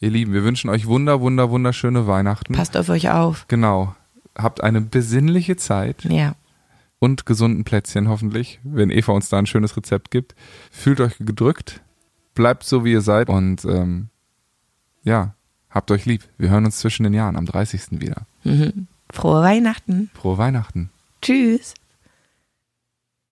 Ihr 0.00 0.10
Lieben, 0.10 0.32
wir 0.32 0.42
wünschen 0.42 0.70
euch 0.70 0.86
wunder, 0.86 1.20
wunder, 1.20 1.50
wunderschöne 1.50 2.06
Weihnachten. 2.06 2.54
Passt 2.54 2.76
auf 2.76 2.88
euch 2.88 3.10
auf. 3.10 3.46
Genau. 3.48 3.94
Habt 4.36 4.62
eine 4.62 4.80
besinnliche 4.80 5.56
Zeit 5.56 6.04
Ja. 6.04 6.34
und 6.98 7.26
gesunden 7.26 7.64
Plätzchen 7.64 8.08
hoffentlich, 8.08 8.58
wenn 8.64 8.88
Eva 8.90 9.12
uns 9.12 9.28
da 9.28 9.38
ein 9.38 9.46
schönes 9.46 9.76
Rezept 9.76 10.10
gibt. 10.10 10.34
Fühlt 10.70 11.00
euch 11.00 11.16
gedrückt, 11.18 11.82
bleibt 12.34 12.64
so, 12.64 12.84
wie 12.84 12.92
ihr 12.92 13.02
seid 13.02 13.28
und 13.28 13.64
ähm, 13.66 14.08
ja, 15.04 15.34
habt 15.72 15.90
euch 15.90 16.06
lieb. 16.06 16.22
Wir 16.38 16.50
hören 16.50 16.64
uns 16.64 16.78
zwischen 16.78 17.02
den 17.04 17.14
Jahren 17.14 17.36
am 17.36 17.46
30. 17.46 18.00
wieder. 18.00 18.22
Mhm. 18.44 18.86
Frohe 19.10 19.42
Weihnachten. 19.42 20.10
Frohe 20.14 20.38
Weihnachten. 20.38 20.90
Tschüss. 21.20 21.74